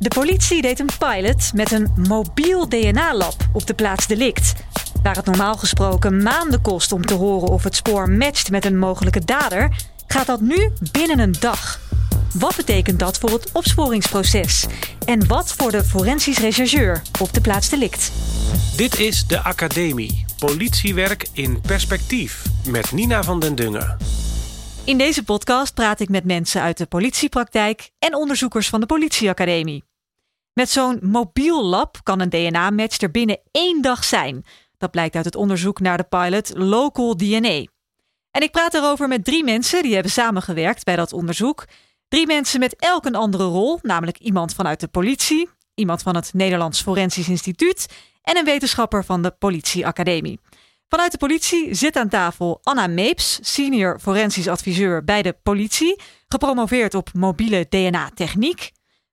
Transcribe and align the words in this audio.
De 0.00 0.08
politie 0.08 0.62
deed 0.62 0.80
een 0.80 0.88
pilot 0.98 1.50
met 1.54 1.72
een 1.72 1.92
mobiel 2.08 2.68
DNA-lab 2.68 3.34
op 3.52 3.66
de 3.66 3.74
plaats 3.74 4.06
delict. 4.06 4.52
Waar 5.02 5.16
het 5.16 5.24
normaal 5.24 5.56
gesproken 5.56 6.22
maanden 6.22 6.60
kost 6.60 6.92
om 6.92 7.06
te 7.06 7.14
horen 7.14 7.48
of 7.48 7.64
het 7.64 7.76
spoor 7.76 8.10
matcht 8.10 8.50
met 8.50 8.64
een 8.64 8.78
mogelijke 8.78 9.24
dader, 9.24 9.76
gaat 10.06 10.26
dat 10.26 10.40
nu 10.40 10.70
binnen 10.92 11.18
een 11.18 11.34
dag. 11.40 11.80
Wat 12.34 12.56
betekent 12.56 12.98
dat 12.98 13.18
voor 13.18 13.30
het 13.30 13.52
opsporingsproces? 13.52 14.66
En 15.04 15.26
wat 15.26 15.52
voor 15.52 15.70
de 15.70 15.84
forensisch 15.84 16.38
rechercheur 16.38 17.02
op 17.20 17.32
de 17.32 17.40
plaats 17.40 17.68
delict? 17.68 18.12
Dit 18.76 18.98
is 18.98 19.26
de 19.26 19.42
Academie. 19.42 20.24
Politiewerk 20.38 21.28
in 21.32 21.60
perspectief 21.60 22.44
met 22.66 22.92
Nina 22.92 23.22
van 23.22 23.40
den 23.40 23.54
Dungen. 23.54 23.96
In 24.84 24.98
deze 24.98 25.24
podcast 25.24 25.74
praat 25.74 26.00
ik 26.00 26.08
met 26.08 26.24
mensen 26.24 26.62
uit 26.62 26.78
de 26.78 26.86
politiepraktijk 26.86 27.90
en 27.98 28.14
onderzoekers 28.14 28.68
van 28.68 28.80
de 28.80 28.86
Politieacademie. 28.86 29.88
Met 30.60 30.70
zo'n 30.70 30.98
mobiel 31.02 31.64
lab 31.64 31.96
kan 32.02 32.20
een 32.20 32.28
DNA-match 32.28 33.00
er 33.00 33.10
binnen 33.10 33.40
één 33.50 33.82
dag 33.82 34.04
zijn. 34.04 34.44
Dat 34.78 34.90
blijkt 34.90 35.14
uit 35.14 35.24
het 35.24 35.36
onderzoek 35.36 35.80
naar 35.80 35.96
de 35.96 36.04
pilot 36.04 36.52
Local 36.56 37.16
DNA. 37.16 37.66
En 38.30 38.42
ik 38.42 38.50
praat 38.50 38.74
erover 38.74 39.08
met 39.08 39.24
drie 39.24 39.44
mensen 39.44 39.82
die 39.82 39.92
hebben 39.92 40.12
samengewerkt 40.12 40.84
bij 40.84 40.96
dat 40.96 41.12
onderzoek. 41.12 41.64
Drie 42.08 42.26
mensen 42.26 42.60
met 42.60 42.76
elk 42.76 43.04
een 43.04 43.14
andere 43.14 43.44
rol, 43.44 43.78
namelijk 43.82 44.18
iemand 44.18 44.54
vanuit 44.54 44.80
de 44.80 44.88
politie, 44.88 45.48
iemand 45.74 46.02
van 46.02 46.14
het 46.14 46.30
Nederlands 46.34 46.82
Forensisch 46.82 47.28
Instituut 47.28 47.86
en 48.22 48.36
een 48.36 48.44
wetenschapper 48.44 49.04
van 49.04 49.22
de 49.22 49.30
Politieacademie. 49.30 50.40
Vanuit 50.88 51.12
de 51.12 51.18
politie 51.18 51.74
zit 51.74 51.96
aan 51.96 52.08
tafel 52.08 52.60
Anna 52.62 52.86
Meeps, 52.86 53.38
senior 53.42 53.98
forensisch 54.00 54.48
adviseur 54.48 55.04
bij 55.04 55.22
de 55.22 55.36
politie, 55.42 56.00
gepromoveerd 56.28 56.94
op 56.94 57.10
mobiele 57.12 57.66
DNA-techniek. 57.68 58.70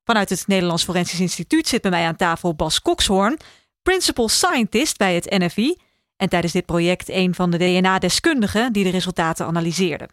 Vanuit 0.07 0.29
het 0.29 0.47
Nederlands 0.47 0.83
Forensisch 0.83 1.19
Instituut 1.19 1.67
zit 1.67 1.81
bij 1.81 1.91
mij 1.91 2.05
aan 2.05 2.15
tafel 2.15 2.55
Bas 2.55 2.81
Kokshoorn, 2.81 3.37
principal 3.81 4.29
scientist 4.29 4.97
bij 4.97 5.15
het 5.15 5.29
NFI 5.29 5.77
en 6.17 6.29
tijdens 6.29 6.53
dit 6.53 6.65
project 6.65 7.09
een 7.09 7.35
van 7.35 7.49
de 7.49 7.57
DNA-deskundigen 7.57 8.73
die 8.73 8.83
de 8.83 8.89
resultaten 8.89 9.45
analyseerde. 9.45 10.09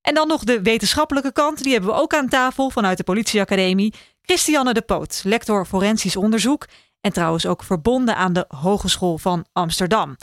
En 0.00 0.14
dan 0.14 0.28
nog 0.28 0.44
de 0.44 0.62
wetenschappelijke 0.62 1.32
kant, 1.32 1.62
die 1.62 1.72
hebben 1.72 1.90
we 1.90 2.00
ook 2.00 2.14
aan 2.14 2.28
tafel 2.28 2.70
vanuit 2.70 2.96
de 2.96 3.04
Politieacademie. 3.04 3.94
Christiane 4.22 4.74
de 4.74 4.82
Poot, 4.82 5.20
lector 5.24 5.66
forensisch 5.66 6.16
onderzoek 6.16 6.66
en 7.00 7.12
trouwens 7.12 7.46
ook 7.46 7.64
verbonden 7.64 8.16
aan 8.16 8.32
de 8.32 8.44
Hogeschool 8.48 9.18
van 9.18 9.46
Amsterdam. 9.52 10.16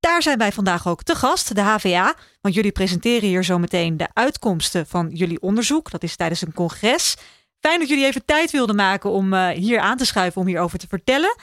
Daar 0.00 0.22
zijn 0.22 0.38
wij 0.38 0.52
vandaag 0.52 0.88
ook 0.88 1.02
te 1.02 1.14
gast, 1.14 1.54
de 1.54 1.60
HVA. 1.60 2.14
Want 2.40 2.54
jullie 2.54 2.72
presenteren 2.72 3.28
hier 3.28 3.44
zo 3.44 3.58
meteen 3.58 3.96
de 3.96 4.08
uitkomsten 4.12 4.86
van 4.86 5.08
jullie 5.12 5.40
onderzoek. 5.40 5.90
Dat 5.90 6.02
is 6.02 6.16
tijdens 6.16 6.42
een 6.42 6.52
congres. 6.52 7.16
Fijn 7.66 7.78
dat 7.78 7.88
jullie 7.88 8.04
even 8.04 8.24
tijd 8.24 8.50
wilden 8.50 8.76
maken 8.76 9.10
om 9.10 9.32
uh, 9.32 9.48
hier 9.48 9.80
aan 9.80 9.96
te 9.96 10.04
schuiven 10.04 10.40
om 10.40 10.46
hierover 10.46 10.78
te 10.78 10.86
vertellen. 10.88 11.36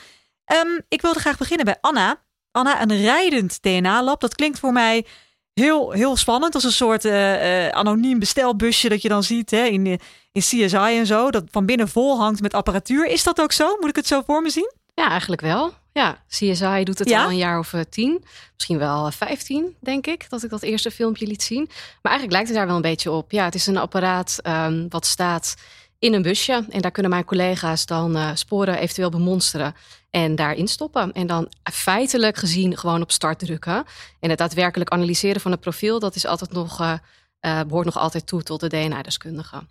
Um, 0.65 0.81
ik 0.87 1.01
wilde 1.01 1.19
graag 1.19 1.37
beginnen 1.37 1.65
bij 1.65 1.77
Anna. 1.81 2.21
Anna, 2.51 2.81
een 2.81 3.01
rijdend 3.01 3.61
DNA-lab. 3.61 4.21
Dat 4.21 4.35
klinkt 4.35 4.59
voor 4.59 4.71
mij 4.71 5.05
heel, 5.53 5.91
heel 5.91 6.15
spannend. 6.15 6.55
Als 6.55 6.63
een 6.63 6.71
soort 6.71 7.05
uh, 7.05 7.65
uh, 7.65 7.69
anoniem 7.69 8.19
bestelbusje 8.19 8.89
dat 8.89 9.01
je 9.01 9.09
dan 9.09 9.23
ziet 9.23 9.51
hè, 9.51 9.63
in, 9.63 9.85
in 10.31 10.41
CSI 10.41 10.75
en 10.75 11.05
zo. 11.05 11.31
Dat 11.31 11.43
van 11.51 11.65
binnen 11.65 11.87
vol 11.87 12.17
hangt 12.17 12.41
met 12.41 12.53
apparatuur. 12.53 13.05
Is 13.05 13.23
dat 13.23 13.41
ook 13.41 13.51
zo? 13.51 13.77
Moet 13.79 13.89
ik 13.89 13.95
het 13.95 14.07
zo 14.07 14.21
voor 14.25 14.41
me 14.41 14.49
zien? 14.49 14.71
Ja, 14.93 15.09
eigenlijk 15.09 15.41
wel. 15.41 15.73
Ja, 15.91 16.23
CSI 16.27 16.83
doet 16.83 16.99
het 16.99 17.11
al 17.11 17.29
een 17.29 17.37
jaar 17.37 17.59
of 17.59 17.73
tien. 17.89 18.23
Misschien 18.53 18.77
wel 18.77 19.11
vijftien, 19.11 19.75
denk 19.79 20.07
ik, 20.07 20.29
dat 20.29 20.43
ik 20.43 20.49
dat 20.49 20.61
eerste 20.61 20.91
filmpje 20.91 21.27
liet 21.27 21.43
zien. 21.43 21.65
Maar 22.01 22.11
eigenlijk 22.11 22.31
lijkt 22.31 22.47
het 22.47 22.57
daar 22.57 22.67
wel 22.67 22.75
een 22.75 22.81
beetje 22.81 23.11
op. 23.11 23.31
Ja, 23.31 23.45
het 23.45 23.55
is 23.55 23.67
een 23.67 23.77
apparaat 23.77 24.39
um, 24.43 24.85
wat 24.89 25.05
staat 25.05 25.55
in 26.03 26.13
een 26.13 26.21
busje. 26.21 26.65
En 26.69 26.81
daar 26.81 26.91
kunnen 26.91 27.11
mijn 27.11 27.25
collega's 27.25 27.85
dan 27.85 28.17
uh, 28.17 28.29
sporen 28.33 28.77
eventueel 28.77 29.09
bemonsteren 29.09 29.75
en 30.09 30.35
daarin 30.35 30.67
stoppen. 30.67 31.11
En 31.11 31.27
dan 31.27 31.51
feitelijk 31.71 32.37
gezien 32.37 32.77
gewoon 32.77 33.01
op 33.01 33.11
start 33.11 33.39
drukken. 33.39 33.83
En 34.19 34.29
het 34.29 34.37
daadwerkelijk 34.37 34.89
analyseren 34.89 35.41
van 35.41 35.51
het 35.51 35.59
profiel, 35.59 35.99
dat 35.99 36.15
is 36.15 36.25
altijd 36.25 36.51
nog, 36.51 36.81
uh, 36.81 36.93
behoort 37.41 37.85
nog 37.85 37.97
altijd 37.97 38.27
toe 38.27 38.43
tot 38.43 38.59
de 38.59 38.67
DNA-deskundige. 38.67 39.63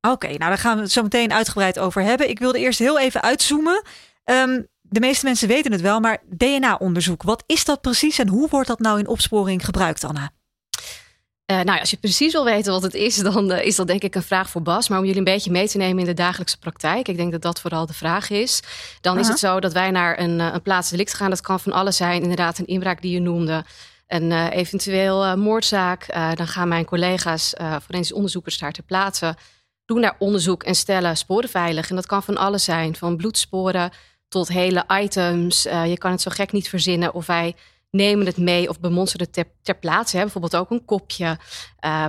Oké, 0.00 0.26
nou 0.26 0.38
daar 0.38 0.58
gaan 0.58 0.76
we 0.76 0.82
het 0.82 0.92
zo 0.92 1.02
meteen 1.02 1.32
uitgebreid 1.32 1.78
over 1.78 2.02
hebben. 2.02 2.28
Ik 2.28 2.38
wilde 2.38 2.58
eerst 2.58 2.78
heel 2.78 2.98
even 2.98 3.22
uitzoomen. 3.22 3.82
Um, 4.24 4.66
de 4.80 5.00
meeste 5.00 5.24
mensen 5.24 5.48
weten 5.48 5.72
het 5.72 5.80
wel, 5.80 6.00
maar 6.00 6.18
DNA-onderzoek, 6.36 7.22
wat 7.22 7.42
is 7.46 7.64
dat 7.64 7.80
precies 7.80 8.18
en 8.18 8.28
hoe 8.28 8.48
wordt 8.48 8.68
dat 8.68 8.78
nou 8.78 8.98
in 8.98 9.08
opsporing 9.08 9.64
gebruikt, 9.64 10.04
Anna? 10.04 10.30
Uh, 11.50 11.60
nou, 11.60 11.80
als 11.80 11.90
je 11.90 11.96
precies 11.96 12.32
wil 12.32 12.44
weten 12.44 12.72
wat 12.72 12.82
het 12.82 12.94
is, 12.94 13.16
dan 13.32 13.52
uh, 13.52 13.64
is 13.64 13.76
dat 13.76 13.86
denk 13.86 14.02
ik 14.02 14.14
een 14.14 14.22
vraag 14.22 14.50
voor 14.50 14.62
Bas. 14.62 14.88
Maar 14.88 14.98
om 14.98 15.04
jullie 15.04 15.18
een 15.18 15.24
beetje 15.24 15.50
mee 15.50 15.68
te 15.68 15.76
nemen 15.76 15.98
in 15.98 16.06
de 16.06 16.14
dagelijkse 16.14 16.58
praktijk, 16.58 17.08
ik 17.08 17.16
denk 17.16 17.32
dat 17.32 17.42
dat 17.42 17.60
vooral 17.60 17.86
de 17.86 17.92
vraag 17.92 18.30
is. 18.30 18.62
Dan 19.00 19.12
uh 19.16 19.18
-huh. 19.18 19.20
is 19.20 19.28
het 19.28 19.38
zo 19.38 19.60
dat 19.60 19.72
wij 19.72 19.90
naar 19.90 20.20
een, 20.20 20.38
een 20.38 20.62
plaats 20.62 20.90
delict 20.90 21.14
gaan. 21.14 21.30
Dat 21.30 21.40
kan 21.40 21.60
van 21.60 21.72
alles 21.72 21.96
zijn, 21.96 22.22
inderdaad, 22.22 22.58
een 22.58 22.66
inbraak 22.66 23.02
die 23.02 23.12
je 23.12 23.20
noemde. 23.20 23.64
Een 24.06 24.48
eventueel 24.48 25.36
moordzaak. 25.36 26.06
dan 26.34 26.46
gaan 26.46 26.68
mijn 26.68 26.84
collega's, 26.84 27.54
forensisch 27.82 28.12
onderzoekers, 28.12 28.58
daar 28.58 28.72
ter 28.72 28.82
plaatse. 28.82 29.36
Doen 29.84 30.00
daar 30.00 30.16
onderzoek 30.18 30.62
en 30.62 30.74
stellen 30.74 31.16
sporen 31.16 31.48
veilig. 31.48 31.90
En 31.90 31.96
dat 31.96 32.06
kan 32.06 32.22
van 32.22 32.36
alles 32.36 32.64
zijn, 32.64 32.96
van 32.96 33.16
bloedsporen 33.16 33.90
tot 34.28 34.48
hele 34.48 34.84
items. 34.88 35.62
je 35.62 35.98
kan 35.98 36.10
het 36.10 36.20
zo 36.20 36.30
gek 36.34 36.52
niet 36.52 36.68
verzinnen 36.68 37.14
of 37.14 37.26
wij 37.26 37.54
nemen 37.90 38.26
het 38.26 38.36
mee 38.36 38.68
of 38.68 38.80
bemonsteren 38.80 39.26
het 39.26 39.34
ter, 39.34 39.46
ter 39.62 39.78
plaatse. 39.78 40.16
Hè? 40.16 40.22
Bijvoorbeeld 40.22 40.56
ook 40.56 40.70
een 40.70 40.84
kopje. 40.84 41.38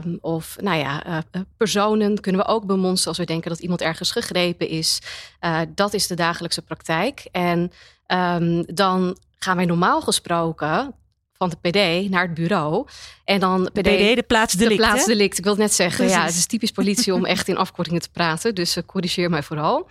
Um, 0.04 0.18
of 0.22 0.56
nou 0.62 0.78
ja, 0.78 1.08
uh, 1.08 1.42
personen 1.58 2.20
kunnen 2.20 2.42
we 2.42 2.48
ook 2.48 2.66
bemonsteren 2.66 3.08
als 3.08 3.18
we 3.18 3.26
denken 3.26 3.50
dat 3.50 3.60
iemand 3.60 3.82
ergens 3.82 4.12
gegrepen 4.12 4.68
is. 4.68 5.02
Uh, 5.42 5.62
dat 5.76 5.94
is 5.94 6.08
de 6.08 6.16
dagelijkse 6.16 6.62
praktijk. 6.62 7.28
En 7.32 7.72
um, 8.08 8.66
dan 8.76 9.18
gaan 9.38 9.56
wij 9.56 9.66
normaal 9.66 10.02
gesproken 10.02 10.96
van 11.40 11.50
de 11.50 11.70
PD 11.70 12.10
naar 12.10 12.22
het 12.22 12.34
bureau. 12.34 12.88
En 13.24 13.40
dan 13.40 13.70
PD, 13.74 13.74
de, 13.74 13.82
PD, 13.82 14.16
de 14.16 14.24
plaatsdelict. 14.28 14.82
De 14.82 14.88
plaatsdelict. 14.88 15.38
Ik 15.38 15.44
wil 15.44 15.54
het 15.54 15.62
net 15.62 15.74
zeggen. 15.74 15.98
Precies. 15.98 16.16
Ja, 16.16 16.26
het 16.26 16.36
is 16.36 16.46
typisch 16.46 16.72
politie 16.72 17.14
om 17.14 17.26
echt 17.36 17.48
in 17.48 17.58
afkortingen 17.58 18.02
te 18.02 18.10
praten. 18.10 18.56
Dus 18.56 18.78
uh, 18.78 18.84
corrigeer 18.86 19.30
mij 19.30 19.44
vooral. 19.44 19.78
Um, 19.78 19.86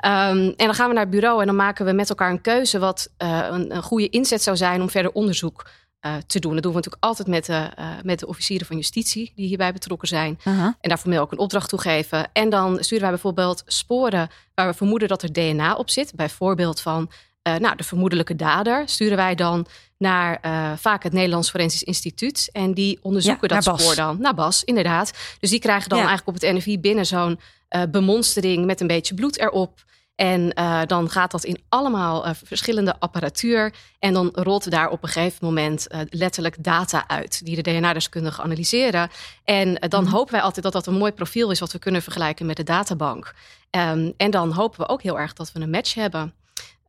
en 0.00 0.54
dan 0.56 0.74
gaan 0.74 0.88
we 0.88 0.94
naar 0.94 1.02
het 1.02 1.12
bureau 1.12 1.40
en 1.40 1.46
dan 1.46 1.56
maken 1.56 1.84
we 1.84 1.92
met 1.92 2.08
elkaar 2.08 2.30
een 2.30 2.40
keuze 2.40 2.78
wat 2.78 3.10
uh, 3.22 3.46
een, 3.50 3.76
een, 3.76 3.82
goede 3.82 4.08
inzet 4.08 4.42
zou 4.42 4.56
zijn 4.56 4.80
om 4.80 4.90
verder 4.90 5.12
onderzoek 5.12 5.68
uh, 6.06 6.14
te 6.26 6.38
doen. 6.38 6.54
Dat 6.54 6.62
doen 6.62 6.72
we 6.72 6.76
natuurlijk 6.76 7.04
altijd 7.04 7.28
met 7.28 7.46
de, 7.46 7.70
met 8.02 8.18
de 8.18 8.26
officieren 8.26 8.66
van 8.66 8.76
justitie 8.76 9.32
die 9.34 9.46
hierbij 9.46 9.72
betrokken 9.72 10.08
zijn. 10.08 10.38
-huh. 10.42 10.52
En 10.62 10.76
daar 10.80 10.98
formeel 10.98 11.20
ook 11.20 11.32
een 11.32 11.38
opdracht 11.38 11.68
toe 11.68 11.80
geven. 11.80 12.28
En 12.32 12.50
dan 12.50 12.76
sturen 12.80 13.02
wij 13.02 13.12
bijvoorbeeld 13.12 13.62
sporen 13.66 14.28
waar 14.54 14.66
we 14.66 14.74
vermoeden 14.74 15.08
dat 15.08 15.22
er 15.22 15.32
DNA 15.32 15.74
op 15.74 15.90
zit. 15.90 16.14
Bijvoorbeeld 16.14 16.80
van 16.80 17.10
nou, 17.54 17.76
de 17.76 17.84
vermoedelijke 17.84 18.36
dader 18.36 18.88
sturen 18.88 19.16
wij 19.16 19.34
dan 19.34 19.66
naar 19.98 20.38
uh, 20.42 20.72
vaak 20.76 21.02
het 21.02 21.12
Nederlands 21.12 21.50
Forensisch 21.50 21.82
Instituut. 21.82 22.48
En 22.52 22.74
die 22.74 22.98
onderzoeken 23.02 23.48
ja, 23.48 23.60
dat 23.60 23.80
spoor 23.80 23.94
dan. 23.94 24.20
Naar 24.20 24.34
Bas, 24.34 24.64
inderdaad. 24.64 25.12
Dus 25.40 25.50
die 25.50 25.58
krijgen 25.58 25.88
dan 25.88 25.98
ja. 25.98 26.06
eigenlijk 26.06 26.36
op 26.36 26.42
het 26.42 26.56
NFI 26.56 26.80
binnen 26.80 27.06
zo'n 27.06 27.40
uh, 27.70 27.82
bemonstering 27.90 28.66
met 28.66 28.80
een 28.80 28.86
beetje 28.86 29.14
bloed 29.14 29.38
erop. 29.38 29.84
En 30.14 30.52
uh, 30.58 30.80
dan 30.86 31.10
gaat 31.10 31.30
dat 31.30 31.44
in 31.44 31.62
allemaal 31.68 32.34
verschillende 32.44 32.98
apparatuur. 32.98 33.74
En 33.98 34.12
dan 34.12 34.28
rolt 34.32 34.70
daar 34.70 34.88
op 34.88 35.02
een 35.02 35.08
gegeven 35.08 35.38
moment 35.46 35.86
letterlijk 36.10 36.64
data 36.64 37.08
uit. 37.08 37.44
Die 37.44 37.62
de 37.62 37.70
DNA-deskundigen 37.70 38.44
analyseren. 38.44 39.10
En 39.44 39.74
dan 39.74 40.04
mm. 40.04 40.10
hopen 40.10 40.32
wij 40.32 40.42
altijd 40.42 40.64
dat 40.64 40.72
dat 40.72 40.86
een 40.86 40.98
mooi 40.98 41.12
profiel 41.12 41.50
is. 41.50 41.60
Wat 41.60 41.72
we 41.72 41.78
kunnen 41.78 42.02
vergelijken 42.02 42.46
met 42.46 42.56
de 42.56 42.62
databank. 42.62 43.34
Um, 43.70 44.12
en 44.16 44.30
dan 44.30 44.52
hopen 44.52 44.80
we 44.80 44.88
ook 44.88 45.02
heel 45.02 45.18
erg 45.18 45.32
dat 45.32 45.52
we 45.52 45.60
een 45.60 45.70
match 45.70 45.94
hebben. 45.94 46.34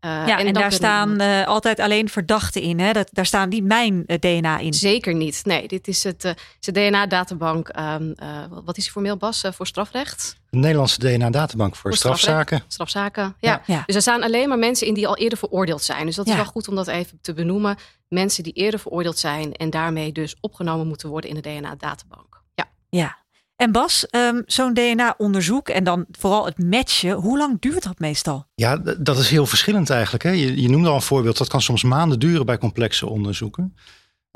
Uh, 0.01 0.27
ja, 0.27 0.39
en, 0.39 0.45
en 0.47 0.53
daar 0.53 0.71
staan 0.71 1.21
uh, 1.21 1.47
altijd 1.47 1.79
alleen 1.79 2.09
verdachten 2.09 2.61
in. 2.61 2.79
Hè? 2.79 2.91
Dat, 2.91 3.09
daar 3.11 3.25
staan 3.25 3.49
niet 3.49 3.63
mijn 3.63 4.03
uh, 4.07 4.17
DNA 4.17 4.59
in. 4.59 4.73
Zeker 4.73 5.13
niet. 5.13 5.41
Nee, 5.45 5.67
dit 5.67 5.87
is 5.87 6.03
het, 6.03 6.21
de 6.59 6.71
DNA-databank. 6.71 7.71
Um, 7.79 8.15
wat 8.49 8.77
is 8.77 8.83
die 8.83 8.91
formeel, 8.91 9.17
Bas, 9.17 9.43
voor 9.51 9.67
strafrecht? 9.67 10.35
De 10.49 10.57
Nederlandse 10.57 10.99
DNA-databank 10.99 11.75
voor, 11.75 11.89
voor 11.89 11.97
strafzaken. 11.97 12.63
Strafzaken, 12.67 13.35
ja. 13.39 13.61
ja. 13.65 13.83
Dus 13.85 13.95
er 13.95 14.01
staan 14.01 14.23
alleen 14.23 14.49
maar 14.49 14.59
mensen 14.59 14.87
in 14.87 14.93
die 14.93 15.07
al 15.07 15.17
eerder 15.17 15.37
veroordeeld 15.37 15.83
zijn. 15.83 16.05
Dus 16.05 16.15
dat 16.15 16.25
is 16.25 16.31
ja. 16.31 16.37
wel 16.37 16.47
goed 16.47 16.67
om 16.67 16.75
dat 16.75 16.87
even 16.87 17.19
te 17.21 17.33
benoemen. 17.33 17.77
Mensen 18.09 18.43
die 18.43 18.53
eerder 18.53 18.79
veroordeeld 18.79 19.17
zijn 19.17 19.53
en 19.53 19.69
daarmee 19.69 20.11
dus 20.11 20.35
opgenomen 20.39 20.87
moeten 20.87 21.09
worden 21.09 21.29
in 21.29 21.35
de 21.35 21.41
DNA-databank. 21.41 22.41
Ja. 22.55 22.69
Ja. 22.89 23.17
En 23.57 23.71
Bas, 23.71 24.07
um, 24.11 24.43
zo'n 24.45 24.73
DNA-onderzoek 24.73 25.69
en 25.69 25.83
dan 25.83 26.05
vooral 26.11 26.45
het 26.45 26.57
matchen, 26.57 27.11
hoe 27.11 27.37
lang 27.37 27.59
duurt 27.59 27.83
dat 27.83 27.99
meestal? 27.99 28.45
Ja, 28.55 28.77
dat 28.97 29.17
is 29.17 29.29
heel 29.29 29.45
verschillend 29.45 29.89
eigenlijk. 29.89 30.23
Hè? 30.23 30.29
Je, 30.29 30.61
je 30.61 30.69
noemde 30.69 30.89
al 30.89 30.95
een 30.95 31.01
voorbeeld, 31.01 31.37
dat 31.37 31.47
kan 31.47 31.61
soms 31.61 31.83
maanden 31.83 32.19
duren 32.19 32.45
bij 32.45 32.57
complexe 32.57 33.07
onderzoeken. 33.07 33.75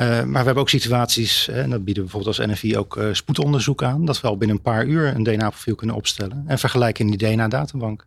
Uh, 0.01 0.07
maar 0.07 0.39
we 0.39 0.45
hebben 0.45 0.55
ook 0.55 0.69
situaties, 0.69 1.47
en 1.47 1.69
dat 1.69 1.83
bieden 1.83 2.03
we 2.03 2.09
bijvoorbeeld 2.09 2.39
als 2.39 2.47
NFI 2.47 2.77
ook 2.77 2.97
uh, 2.97 3.13
spoedonderzoek 3.13 3.83
aan, 3.83 4.05
dat 4.05 4.21
we 4.21 4.27
al 4.27 4.37
binnen 4.37 4.57
een 4.57 4.63
paar 4.63 4.85
uur 4.85 5.15
een 5.15 5.23
DNA-profiel 5.23 5.75
kunnen 5.75 5.95
opstellen 5.95 6.43
en 6.47 6.59
vergelijken 6.59 7.05
in 7.05 7.17
die 7.17 7.29
DNA-databank. 7.29 8.05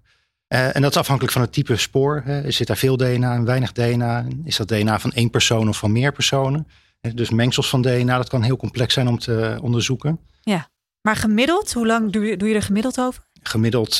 Uh, 0.48 0.76
en 0.76 0.82
dat 0.82 0.90
is 0.90 0.96
afhankelijk 0.96 1.32
van 1.32 1.42
het 1.42 1.52
type 1.52 1.76
spoor. 1.76 2.22
Hè. 2.24 2.50
Zit 2.50 2.66
daar 2.66 2.76
veel 2.76 2.96
DNA 2.96 3.34
en 3.34 3.44
weinig 3.44 3.72
DNA? 3.72 4.26
Is 4.44 4.56
dat 4.56 4.68
DNA 4.68 4.98
van 4.98 5.12
één 5.12 5.30
persoon 5.30 5.68
of 5.68 5.76
van 5.76 5.92
meer 5.92 6.12
personen? 6.12 6.66
Dus 7.14 7.30
mengsels 7.30 7.68
van 7.68 7.82
DNA, 7.82 8.16
dat 8.16 8.28
kan 8.28 8.42
heel 8.42 8.56
complex 8.56 8.94
zijn 8.94 9.08
om 9.08 9.18
te 9.18 9.58
onderzoeken. 9.62 10.20
Ja. 10.40 10.68
Maar 11.06 11.16
gemiddeld, 11.16 11.72
hoe 11.72 11.86
lang 11.86 12.12
doe 12.12 12.24
je, 12.24 12.36
doe 12.36 12.48
je 12.48 12.54
er 12.54 12.62
gemiddeld 12.62 13.00
over? 13.00 13.22
Gemiddeld 13.42 13.94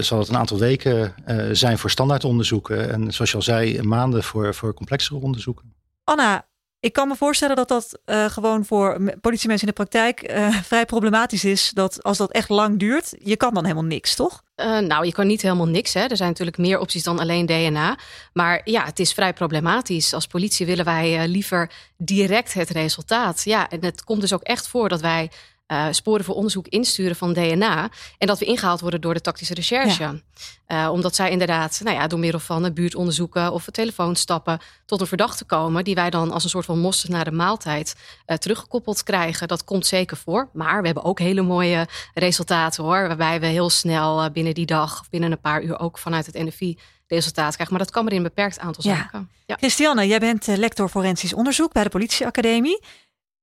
zal 0.00 0.18
het 0.18 0.28
een 0.28 0.36
aantal 0.36 0.58
weken 0.58 1.14
zijn 1.52 1.78
voor 1.78 1.90
standaardonderzoeken. 1.90 2.92
En 2.92 3.12
zoals 3.12 3.30
je 3.30 3.36
al 3.36 3.42
zei, 3.42 3.82
maanden 3.82 4.22
voor, 4.22 4.54
voor 4.54 4.74
complexere 4.74 5.20
onderzoeken. 5.20 5.74
Anna, 6.04 6.46
ik 6.80 6.92
kan 6.92 7.08
me 7.08 7.16
voorstellen 7.16 7.56
dat 7.56 7.68
dat 7.68 7.98
uh, 8.06 8.24
gewoon 8.24 8.64
voor 8.64 9.14
politiemensen 9.20 9.68
in 9.68 9.74
de 9.74 9.84
praktijk 9.84 10.32
uh, 10.32 10.54
vrij 10.62 10.84
problematisch 10.84 11.44
is. 11.44 11.70
Dat 11.74 12.02
als 12.02 12.18
dat 12.18 12.32
echt 12.32 12.48
lang 12.48 12.78
duurt, 12.78 13.14
je 13.18 13.36
kan 13.36 13.54
dan 13.54 13.62
helemaal 13.62 13.84
niks, 13.84 14.14
toch? 14.14 14.42
Uh, 14.56 14.78
nou, 14.78 15.06
je 15.06 15.12
kan 15.12 15.26
niet 15.26 15.42
helemaal 15.42 15.68
niks. 15.68 15.94
Hè. 15.94 16.00
Er 16.00 16.16
zijn 16.16 16.28
natuurlijk 16.28 16.58
meer 16.58 16.78
opties 16.78 17.02
dan 17.02 17.18
alleen 17.18 17.46
DNA. 17.46 17.98
Maar 18.32 18.60
ja, 18.64 18.84
het 18.84 18.98
is 18.98 19.12
vrij 19.12 19.32
problematisch. 19.32 20.14
Als 20.14 20.26
politie 20.26 20.66
willen 20.66 20.84
wij 20.84 21.28
liever 21.28 21.70
direct 21.96 22.52
het 22.52 22.70
resultaat. 22.70 23.42
Ja, 23.44 23.70
en 23.70 23.84
het 23.84 24.04
komt 24.04 24.20
dus 24.20 24.34
ook 24.34 24.42
echt 24.42 24.68
voor 24.68 24.88
dat 24.88 25.00
wij 25.00 25.30
uh, 25.72 25.86
sporen 25.90 26.24
voor 26.24 26.34
onderzoek 26.34 26.68
insturen 26.68 27.16
van 27.16 27.32
DNA. 27.32 27.88
En 28.18 28.26
dat 28.26 28.38
we 28.38 28.44
ingehaald 28.44 28.80
worden 28.80 29.00
door 29.00 29.14
de 29.14 29.20
tactische 29.20 29.54
recherche. 29.54 30.22
Uh, 30.68 30.88
omdat 30.92 31.14
zij 31.14 31.30
inderdaad, 31.30 31.80
nou 31.84 31.96
ja, 31.96 32.06
door 32.06 32.18
middel 32.18 32.40
van 32.40 32.72
buurtonderzoeken 32.72 33.52
of 33.52 33.64
telefoonstappen 33.64 34.58
tot 34.86 35.00
een 35.00 35.06
verdachte 35.06 35.44
komen, 35.44 35.84
die 35.84 35.94
wij 35.94 36.10
dan 36.10 36.30
als 36.32 36.44
een 36.44 36.50
soort 36.50 36.64
van 36.64 36.78
mosterd 36.78 37.12
naar 37.12 37.24
de 37.24 37.32
maaltijd 37.32 37.94
uh, 38.26 38.36
teruggekoppeld 38.36 39.02
krijgen. 39.02 39.48
Dat 39.48 39.64
komt 39.64 39.86
zeker 39.86 40.16
voor. 40.16 40.48
Maar 40.52 40.80
we 40.80 40.86
hebben 40.86 41.04
ook 41.04 41.18
hele 41.18 41.42
mooie 41.42 41.88
resultaten 42.14 42.84
hoor. 42.84 43.06
Waarbij 43.06 43.40
we 43.40 43.46
heel 43.46 43.70
snel 43.70 44.30
binnen 44.30 44.54
die 44.54 44.66
dag, 44.66 45.00
of 45.00 45.10
binnen 45.10 45.32
een 45.32 45.40
paar 45.40 45.62
uur 45.62 45.78
ook 45.78 45.98
vanuit 45.98 46.26
het 46.26 46.34
NFI 46.34 46.78
resultaat 47.06 47.54
krijgen. 47.54 47.74
Maar 47.74 47.84
dat 47.84 47.94
kan 47.94 48.04
maar 48.04 48.12
in 48.12 48.18
een 48.18 48.24
beperkt 48.24 48.58
aantal 48.58 48.82
zaken. 48.82 49.30
Ja. 49.46 49.56
Christiane, 49.56 50.06
jij 50.06 50.18
bent 50.18 50.46
lector 50.46 50.88
forensisch 50.88 51.34
onderzoek 51.34 51.72
bij 51.72 51.82
de 51.82 51.88
politieacademie. 51.88 52.80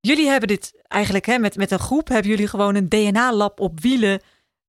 Jullie 0.07 0.27
hebben 0.27 0.47
dit 0.47 0.73
eigenlijk 0.87 1.25
hè, 1.25 1.37
met, 1.37 1.55
met 1.55 1.71
een 1.71 1.79
groep, 1.79 2.07
hebben 2.07 2.31
jullie 2.31 2.47
gewoon 2.47 2.75
een 2.75 2.89
DNA-lab 2.89 3.59
op 3.59 3.79
wielen 3.79 4.21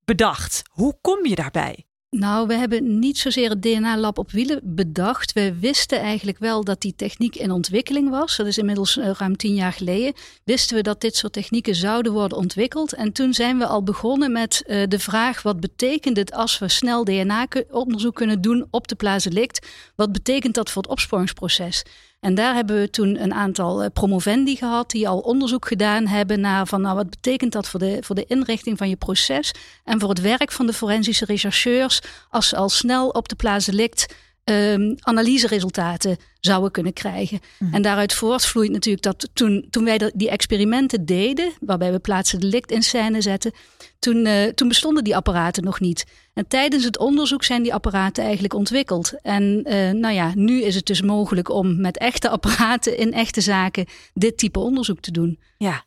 bedacht. 0.05 0.63
Hoe 0.71 0.99
kom 1.01 1.27
je 1.27 1.35
daarbij? 1.35 1.85
Nou, 2.11 2.47
we 2.47 2.55
hebben 2.55 2.99
niet 2.99 3.19
zozeer 3.19 3.51
het 3.51 3.63
DNA-lab 3.63 4.19
op 4.19 4.31
wielen 4.31 4.61
bedacht. 4.63 5.33
We 5.33 5.59
wisten 5.59 5.99
eigenlijk 5.99 6.39
wel 6.39 6.65
dat 6.65 6.81
die 6.81 6.95
techniek 6.97 7.37
in 7.37 7.51
ontwikkeling 7.51 8.11
was. 8.11 8.37
Dat 8.37 8.47
is 8.47 8.59
inmiddels 8.59 8.97
eh, 8.99 9.11
ruim 9.11 9.37
tien 9.37 9.55
jaar 9.55 9.73
geleden. 9.73 10.13
Wisten 10.45 10.77
we 10.77 10.83
dat 10.83 11.01
dit 11.01 11.17
soort 11.17 11.33
technieken 11.33 11.75
zouden 11.75 12.13
worden 12.13 12.39
ontwikkeld. 12.39 12.93
En 12.93 13.13
toen 13.13 13.35
zijn 13.35 13.59
we 13.59 13.67
al 13.67 13.83
begonnen 13.83 14.33
met 14.33 14.63
uh, 14.67 14.83
de 14.89 14.99
vraag: 14.99 15.43
wat 15.43 15.61
betekent 15.61 16.17
het 16.17 16.33
als 16.33 16.59
we 16.59 16.69
snel 16.69 17.05
DNA-onderzoek 17.05 18.15
kunnen 18.15 18.41
doen 18.41 18.67
op 18.71 18.89
de 18.89 18.95
plaats 18.95 19.25
delict? 19.25 19.67
Wat 19.97 20.13
betekent 20.13 20.55
dat 20.55 20.71
voor 20.71 20.83
het 20.83 20.91
opsporingsproces? 20.91 21.83
En 22.25 22.35
daar 22.35 22.55
hebben 22.55 22.81
we 22.81 22.91
toen 22.91 23.23
een 23.23 23.35
aantal 23.35 23.83
eh, 23.83 23.91
promovendi 23.93 24.57
gehad 24.57 24.91
die 24.91 25.09
al 25.09 25.19
onderzoek 25.19 25.67
gedaan 25.67 26.07
hebben 26.07 26.41
naar 26.41 26.67
van 26.67 26.81
nou 26.81 26.97
wat 26.97 27.11
betekent 27.11 27.53
dat 27.53 27.69
voor 27.69 27.81
de, 27.81 27.99
voor 28.01 28.15
de 28.15 28.25
inrichting 28.27 28.79
van 28.79 28.89
je 28.89 28.97
proces 28.97 29.53
en 29.85 30.01
voor 30.01 30.09
het 30.09 30.21
werk 30.21 30.53
van 30.53 30.67
de 30.67 30.73
forensische 30.73 31.25
rechercheurs 31.25 32.01
als 32.31 32.49
ze 32.49 32.57
al 32.57 32.69
snel 32.69 33.09
op 33.09 33.29
de 33.29 33.35
plaats 33.35 33.67
delict 33.67 34.15
um, 34.45 34.95
analyseresultaten 35.01 36.17
zouden 36.41 36.71
kunnen 36.71 36.93
krijgen. 36.93 37.41
Mhm. 37.59 37.75
En 37.75 37.83
daaruit 37.83 38.13
voortvloeit 38.13 38.71
natuurlijk 38.71 39.05
dat 39.05 39.29
toen, 39.33 39.67
toen 39.71 39.85
wij 39.85 40.13
die 40.15 40.31
experimenten 40.31 41.05
deden, 41.05 41.53
waarbij 41.61 41.93
we 41.93 41.99
plaatsen 41.99 42.41
delict 42.41 42.71
in 42.71 42.83
scène 42.83 43.21
zetten, 43.21 43.53
toen, 43.99 44.27
uh, 44.27 44.45
toen 44.45 44.69
bestonden 44.69 45.05
die 45.05 45.17
apparaten 45.17 45.65
nog 45.65 45.81
niet. 45.81 46.05
En 46.35 46.49
tijdens 46.49 46.85
het 46.85 46.99
onderzoek 46.99 47.45
zijn 47.45 47.63
die 47.63 47.75
apparaten 47.75 48.23
eigenlijk 48.25 48.55
ontwikkeld. 48.55 49.21
En 49.23 49.65
uh, 49.67 49.91
nou 49.91 50.15
ja, 50.15 50.33
nu 50.35 50.63
is 50.63 50.75
het 50.75 50.87
dus 50.87 51.03
mogelijk 51.03 51.49
om 51.49 51.81
met 51.81 51.99
echte 51.99 52.29
apparaten 52.29 52.97
in 52.97 53.13
echte 53.13 53.41
zaken 53.41 53.87
dit 54.15 54.39
type 54.39 54.59
onderzoek 54.59 55.01
te 55.01 55.11
doen. 55.11 55.41
Ja, 55.57 55.85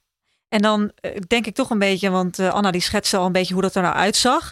en 0.49 0.61
dan 0.61 0.81
uh, 0.81 1.11
denk 1.27 1.45
ik 1.45 1.55
toch 1.55 1.69
een 1.69 1.79
beetje, 1.79 2.09
want 2.09 2.39
Anna 2.39 2.71
die 2.71 2.81
schetste 2.81 3.17
al 3.17 3.25
een 3.25 3.31
beetje 3.31 3.53
hoe 3.53 3.61
dat 3.61 3.75
er 3.75 3.81
nou 3.81 3.95
uitzag. 3.95 4.51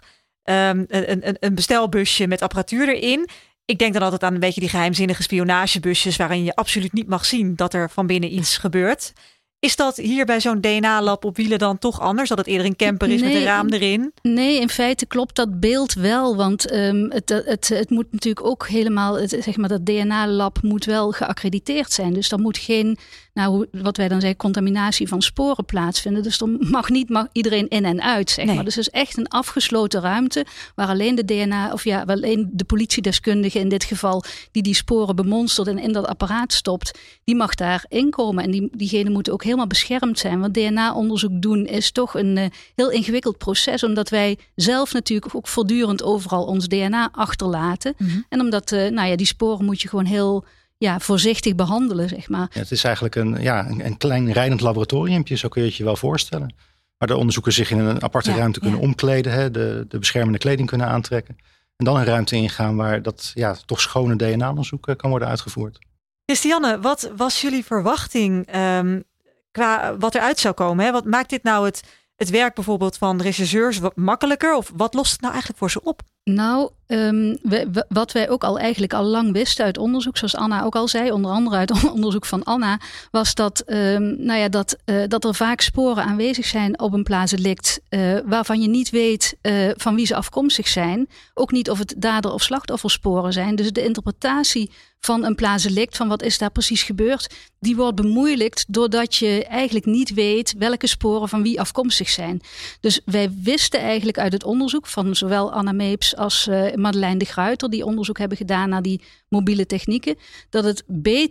Um, 0.50 0.86
een, 0.88 1.28
een, 1.28 1.38
een 1.40 1.56
bestelbusje 1.56 2.28
met 2.28 2.42
apparatuur 2.42 2.90
erin. 2.90 3.30
Ik 3.66 3.80
denk 3.80 3.94
dan 3.94 4.02
altijd 4.02 4.24
aan 4.24 4.34
een 4.34 4.40
beetje 4.40 4.60
die 4.60 4.70
geheimzinnige 4.70 5.24
spionagebusjes 5.24 6.16
waarin 6.16 6.44
je 6.44 6.56
absoluut 6.56 6.94
niet 6.94 7.08
mag 7.08 7.26
zien 7.26 7.56
dat 7.56 7.74
er 7.74 7.90
van 7.90 8.08
binnen 8.08 8.34
iets 8.34 8.58
gebeurt. 8.58 9.14
Is 9.60 9.76
dat 9.76 9.96
hier 9.96 10.26
bij 10.26 10.40
zo'n 10.42 10.62
DNA-lab 10.62 11.26
op 11.26 11.36
wielen 11.36 11.60
dan 11.60 11.78
toch 11.78 12.00
anders? 12.00 12.30
Dat 12.30 12.38
het 12.38 12.48
eerder 12.48 12.66
een 12.66 12.76
camper 12.76 13.10
is 13.10 13.22
met 13.22 13.34
een 13.34 13.44
raam 13.44 13.70
erin? 13.70 14.14
Nee, 14.22 14.60
in 14.60 14.70
feite 14.70 15.06
klopt 15.06 15.36
dat 15.36 15.60
beeld 15.60 15.94
wel. 15.94 16.36
Want 16.36 16.74
um, 16.74 17.12
het, 17.12 17.30
het, 17.30 17.68
het 17.68 17.90
moet 17.90 18.12
natuurlijk 18.12 18.46
ook 18.46 18.68
helemaal, 18.68 19.20
het, 19.20 19.38
zeg 19.40 19.58
maar, 19.58 19.70
dat 19.70 19.86
DNA-lab 19.86 20.62
moet 20.62 20.86
wel 20.86 21.12
geaccrediteerd 21.12 21.92
zijn. 21.92 22.14
Dus 22.14 22.32
er 22.32 22.40
moet 22.40 22.58
geen 22.58 22.98
nou, 23.36 23.66
wat 23.72 23.98
wij 23.98 24.08
dan 24.08 24.20
zeggen, 24.20 24.40
contaminatie 24.40 25.08
van 25.08 25.22
sporen 25.22 25.66
plaatsvinden. 25.66 26.24
Dus 26.24 26.42
er 26.42 26.48
mag 26.60 26.90
niet 26.90 27.10
mag 27.10 27.28
iedereen 27.32 27.68
in 27.68 27.86
en 27.86 28.02
uit, 28.02 28.30
zeg 28.30 28.46
maar. 28.46 28.64
Dus 28.64 28.76
het 28.76 28.88
is 28.88 28.94
echt 28.94 29.18
een 29.18 29.28
afgesloten 29.28 30.02
ruimte 30.02 30.46
waar 30.76 30.88
alleen 30.88 31.16
de 31.16 31.26
DNA, 31.26 31.74
of 31.74 31.84
ja, 31.84 32.04
alleen 32.08 32.50
de 32.52 32.64
politiedeskundige 32.64 33.60
in 33.60 33.70
dit 33.70 33.84
geval, 33.84 34.24
die 34.52 34.64
die 34.64 34.76
sporen 34.76 35.16
bemonstert 35.16 35.68
en 35.68 35.80
in 35.80 35.92
dat 35.92 36.08
apparaat 36.08 36.54
stopt, 36.54 37.00
die 37.24 37.36
mag 37.36 37.56
daar 37.56 37.86
inkomen. 37.88 38.44
En 38.44 38.52
die, 38.52 38.70
diegenen 38.72 39.12
moeten 39.12 39.34
ook 39.34 39.44
helemaal 39.44 39.68
beschermd 39.68 40.20
zijn. 40.20 40.40
Want 40.40 40.54
DNA-onderzoek 40.54 41.42
doen 41.42 41.66
is 41.66 41.92
toch 41.92 42.16
een 42.16 42.38
uh, 42.38 42.46
heel 42.76 42.92
ingewikkeld 42.92 43.38
proces, 43.38 43.84
omdat 43.84 44.10
wij 44.10 44.38
zelf 44.56 44.94
natuurlijk 44.94 45.36
ook 45.36 45.48
voortdurend 45.48 46.04
overal 46.04 46.46
ons 46.46 46.68
DNA 46.68 47.10
achterlaten. 47.12 47.94
Mm 47.98 48.08
-hmm. 48.08 48.26
En 48.30 48.42
omdat, 48.42 48.72
uh, 48.72 48.90
nou 48.90 49.10
ja, 49.10 49.16
die 49.16 49.26
sporen 49.26 49.66
moet 49.66 49.82
je 49.82 49.88
gewoon 49.88 50.06
heel 50.06 50.46
ja, 50.78 51.00
voorzichtig 51.00 51.56
behandelen, 51.56 52.10
zeg 52.10 52.30
maar. 52.30 52.48
Ja, 52.54 52.60
het 52.60 52.72
is 52.72 52.84
eigenlijk 52.84 53.16
een, 53.16 53.42
ja, 53.42 53.70
een, 53.70 53.86
een 53.86 53.98
klein 53.98 54.32
rijdend 54.32 54.62
laboratoriumpje, 54.62 55.36
zo 55.36 55.48
kun 55.48 55.62
je 55.62 55.68
het 55.68 55.78
je 55.78 55.84
wel 55.84 55.96
voorstellen. 55.96 56.56
Waar 56.98 57.08
de 57.08 57.18
onderzoekers 57.18 57.56
zich 57.56 57.72
in 57.72 57.80
een 57.80 58.04
aparte 58.04 58.36
ruimte 58.36 58.60
kunnen 58.60 58.80
omkleden, 58.80 59.32
hè, 59.32 59.52
de, 59.52 59.86
de 59.88 60.00
beschermende 60.00 60.38
kleding 60.38 60.68
kunnen 60.68 60.88
aantrekken. 60.88 61.38
En 61.76 61.86
dan 61.86 61.98
een 61.98 62.06
ruimte 62.06 62.36
ingaan 62.36 62.76
waar 62.76 63.02
dat 63.02 63.32
ja, 63.34 63.56
toch 63.66 63.82
schone 63.82 64.16
DNA-onderzoek 64.16 64.88
eh, 64.88 64.96
kan 64.96 65.10
worden 65.10 65.28
uitgevoerd. 65.28 65.80
Christiane, 66.26 66.80
wat 66.80 67.12
was 67.16 67.42
jullie 67.42 67.66
verwachting 67.66 68.56
um, 68.56 69.04
qua 69.52 69.98
wat 69.98 70.16
eruit 70.16 70.40
zou 70.40 70.54
komen? 70.54 70.86
Hè? 70.86 70.92
Wat 70.92 71.06
maakt 71.06 71.30
dit 71.30 71.44
nou 71.44 71.66
het, 71.66 71.84
het 72.16 72.30
werk 72.30 72.56
bijvoorbeeld 72.56 72.98
van 72.98 73.22
rechercheurs 73.22 73.80
wat 73.80 73.96
makkelijker? 73.96 74.56
Of 74.56 74.72
wat 74.76 74.94
lost 74.94 75.12
het 75.12 75.22
nou 75.22 75.34
eigenlijk 75.34 75.62
voor 75.62 75.72
ze 75.72 75.84
op? 75.84 76.02
Nou, 76.30 76.70
we, 76.88 77.86
wat 77.90 78.12
wij 78.12 78.30
ook 78.30 78.44
al 78.44 78.60
eigenlijk 78.60 78.94
al 78.94 79.04
lang 79.04 79.32
wisten 79.32 79.66
uit 79.66 79.78
onderzoek, 79.78 80.18
zoals 80.18 80.36
Anna 80.36 80.64
ook 80.64 80.76
al 80.76 80.88
zei, 80.88 81.12
onder 81.12 81.32
andere 81.32 81.56
uit 81.56 81.84
onderzoek 81.94 82.26
van 82.26 82.44
Anna, 82.44 82.80
was 83.12 83.34
dat, 83.34 83.64
um, 83.68 84.26
nou 84.26 84.40
ja, 84.40 84.50
dat, 84.50 84.78
uh, 84.86 85.04
dat 85.08 85.24
er 85.24 85.36
vaak 85.36 85.62
sporen 85.62 86.04
aanwezig 86.04 86.46
zijn 86.46 86.80
op 86.80 86.94
een 86.94 87.04
plaatsdelict 87.04 87.80
uh, 87.90 88.18
waarvan 88.26 88.62
je 88.62 88.68
niet 88.68 88.90
weet 88.90 89.36
uh, 89.42 89.72
van 89.76 89.96
wie 89.96 90.06
ze 90.06 90.16
afkomstig 90.16 90.68
zijn. 90.68 91.10
Ook 91.34 91.52
niet 91.52 91.70
of 91.70 91.78
het 91.78 91.94
dader- 91.98 92.34
of 92.34 92.44
slachtoffersporen 92.44 93.34
zijn. 93.34 93.56
Dus 93.56 93.72
de 93.72 93.84
interpretatie 93.84 94.72
van 95.06 95.24
een 95.24 95.36
plaatsdelict, 95.36 95.98
van 95.98 96.08
wat 96.08 96.22
is 96.22 96.38
daar 96.38 96.52
precies 96.52 96.84
gebeurd, 96.84 97.34
die 97.60 97.76
wordt 97.76 97.96
bemoeilijkt 97.96 98.66
doordat 98.68 99.16
je 99.16 99.46
eigenlijk 99.46 99.86
niet 99.86 100.14
weet 100.14 100.56
welke 100.58 100.88
sporen 100.88 101.30
van 101.30 101.44
wie 101.44 101.60
afkomstig 101.60 102.10
zijn. 102.10 102.42
Dus 102.80 103.02
wij 103.06 103.32
wisten 103.42 103.80
eigenlijk 103.80 104.18
uit 104.18 104.34
het 104.34 104.44
onderzoek 104.44 104.88
van 104.88 105.16
zowel 105.16 105.52
Anna 105.52 105.72
Meeps 105.72 106.15
als 106.16 106.48
uh, 106.48 106.74
Madeleine 106.74 107.20
de 107.20 107.26
Gruiter, 107.26 107.70
die 107.70 107.86
onderzoek 107.86 108.18
hebben 108.18 108.38
gedaan 108.38 108.70
naar 108.70 108.82
die 108.82 109.02
mobiele 109.30 109.66
technieken, 109.66 110.16
dat, 110.50 110.64
het 110.64 110.84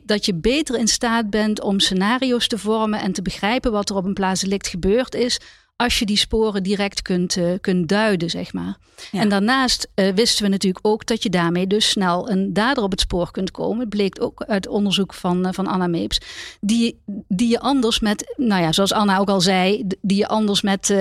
dat 0.05 0.27
je 0.27 0.35
beter 0.35 0.79
in 0.79 0.89
staat 0.89 1.31
bent 1.31 1.61
om 1.61 1.81
scenario's 1.81 2.47
te 2.47 2.59
vormen 2.59 3.01
en 3.01 3.13
te 3.13 3.23
begrijpen 3.23 3.73
wat 3.73 3.91
er 3.91 3.97
op 3.97 4.05
een 4.05 4.15
plaatsdelict 4.15 4.67
gebeurd 4.67 5.15
is, 5.15 5.41
als 5.77 5.99
je 5.99 6.07
die 6.07 6.17
sporen 6.17 6.63
direct 6.63 7.03
kunt, 7.03 7.37
uh, 7.37 7.53
kunt 7.61 7.89
duiden, 7.89 8.31
zeg 8.31 8.53
maar. 8.53 8.77
Ja. 9.11 9.21
En 9.21 9.29
daarnaast 9.29 9.89
uh, 9.95 10.13
wisten 10.15 10.45
we 10.45 10.51
natuurlijk 10.51 10.87
ook 10.87 11.07
dat 11.07 11.23
je 11.23 11.31
daarmee 11.31 11.67
dus 11.67 11.89
snel 11.89 12.31
een 12.31 12.53
dader 12.53 12.83
op 12.83 12.91
het 12.91 13.01
spoor 13.01 13.31
kunt 13.31 13.51
komen. 13.51 13.81
Het 13.81 13.89
bleek 13.89 14.23
ook 14.23 14.43
uit 14.43 14.67
onderzoek 14.67 15.15
van, 15.15 15.47
uh, 15.47 15.53
van 15.53 15.67
Anna 15.67 15.87
Meeps. 15.87 16.21
Die, 16.61 17.03
die 17.29 17.49
je 17.49 17.61
anders 17.61 18.01
met, 18.01 18.35
nou 18.37 18.63
ja, 18.63 18.73
zoals 18.73 18.93
Anna 18.93 19.19
ook 19.19 19.29
al 19.29 19.41
zei, 19.41 19.85
die 20.01 20.17
je 20.17 20.29
anders 20.29 20.63
met 20.63 20.95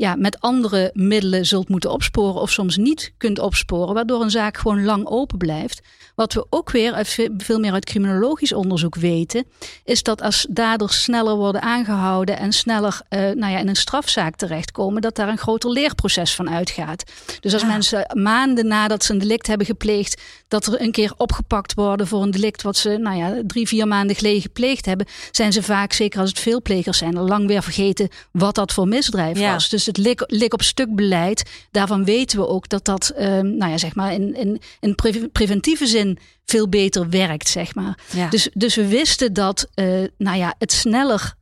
ja, 0.00 0.14
met 0.14 0.40
andere 0.40 0.90
middelen 0.94 1.46
zult 1.46 1.68
moeten 1.68 1.90
opsporen 1.90 2.40
of 2.40 2.50
soms 2.50 2.76
niet 2.76 3.12
kunt 3.16 3.38
opsporen, 3.38 3.94
waardoor 3.94 4.22
een 4.22 4.30
zaak 4.30 4.58
gewoon 4.58 4.84
lang 4.84 5.06
open 5.06 5.38
blijft. 5.38 5.80
Wat 6.14 6.32
we 6.32 6.46
ook 6.50 6.70
weer 6.70 6.92
uit 6.92 7.18
veel 7.36 7.58
meer 7.58 7.72
uit 7.72 7.84
criminologisch 7.84 8.52
onderzoek 8.52 8.94
weten, 8.94 9.44
is 9.84 10.02
dat 10.02 10.22
als 10.22 10.46
daders 10.50 11.02
sneller 11.02 11.36
worden 11.36 11.62
aangehouden 11.62 12.38
en 12.38 12.52
sneller 12.52 13.00
uh, 13.08 13.20
nou 13.20 13.52
ja, 13.52 13.58
in 13.58 13.68
een 13.68 13.76
strafzaak 13.76 14.36
terechtkomen, 14.36 15.02
dat 15.02 15.16
daar 15.16 15.28
een 15.28 15.38
groter 15.38 15.70
leerproces 15.70 16.34
van 16.34 16.50
uitgaat. 16.50 17.04
Dus 17.40 17.52
als 17.52 17.62
ja. 17.62 17.68
mensen 17.68 18.10
maanden 18.14 18.66
nadat 18.66 19.04
ze 19.04 19.12
een 19.12 19.18
delict 19.18 19.46
hebben 19.46 19.66
gepleegd, 19.66 20.22
dat 20.48 20.66
er 20.66 20.80
een 20.80 20.92
keer 20.92 21.12
opgepakt 21.16 21.74
worden 21.74 22.06
voor 22.06 22.22
een 22.22 22.30
delict 22.30 22.62
wat 22.62 22.76
ze 22.76 22.96
nou 22.96 23.16
ja, 23.16 23.42
drie, 23.46 23.68
vier 23.68 23.88
maanden 23.88 24.16
geleden 24.16 24.42
gepleegd 24.42 24.86
hebben, 24.86 25.06
zijn 25.30 25.52
ze 25.52 25.62
vaak, 25.62 25.92
zeker 25.92 26.20
als 26.20 26.28
het 26.28 26.38
veelplegers 26.38 26.98
zijn, 26.98 27.16
al 27.16 27.26
lang 27.26 27.46
weer 27.46 27.62
vergeten 27.62 28.08
wat 28.32 28.54
dat 28.54 28.72
voor 28.72 28.88
misdrijf 28.88 29.38
ja. 29.38 29.52
was. 29.52 29.68
Dus 29.68 29.84
het 29.90 29.98
lik, 29.98 30.24
lik 30.26 30.52
op 30.52 30.62
stuk 30.62 30.94
beleid, 30.94 31.50
daarvan 31.70 32.04
weten 32.04 32.38
we 32.38 32.48
ook 32.48 32.68
dat 32.68 32.84
dat 32.84 33.12
um, 33.18 33.56
nou 33.56 33.70
ja, 33.70 33.78
zeg 33.78 33.94
maar 33.94 34.12
in, 34.12 34.34
in, 34.34 34.60
in 34.80 34.94
pre 34.94 35.28
preventieve 35.28 35.86
zin 35.86 36.18
veel 36.44 36.68
beter 36.68 37.08
werkt. 37.08 37.48
Zeg 37.48 37.74
maar. 37.74 37.98
Ja. 38.12 38.28
Dus, 38.28 38.48
dus 38.54 38.74
we 38.74 38.88
wisten 38.88 39.32
dat 39.32 39.68
uh, 39.74 40.08
nou 40.18 40.36
ja, 40.36 40.54
het 40.58 40.72
sneller 40.72 41.38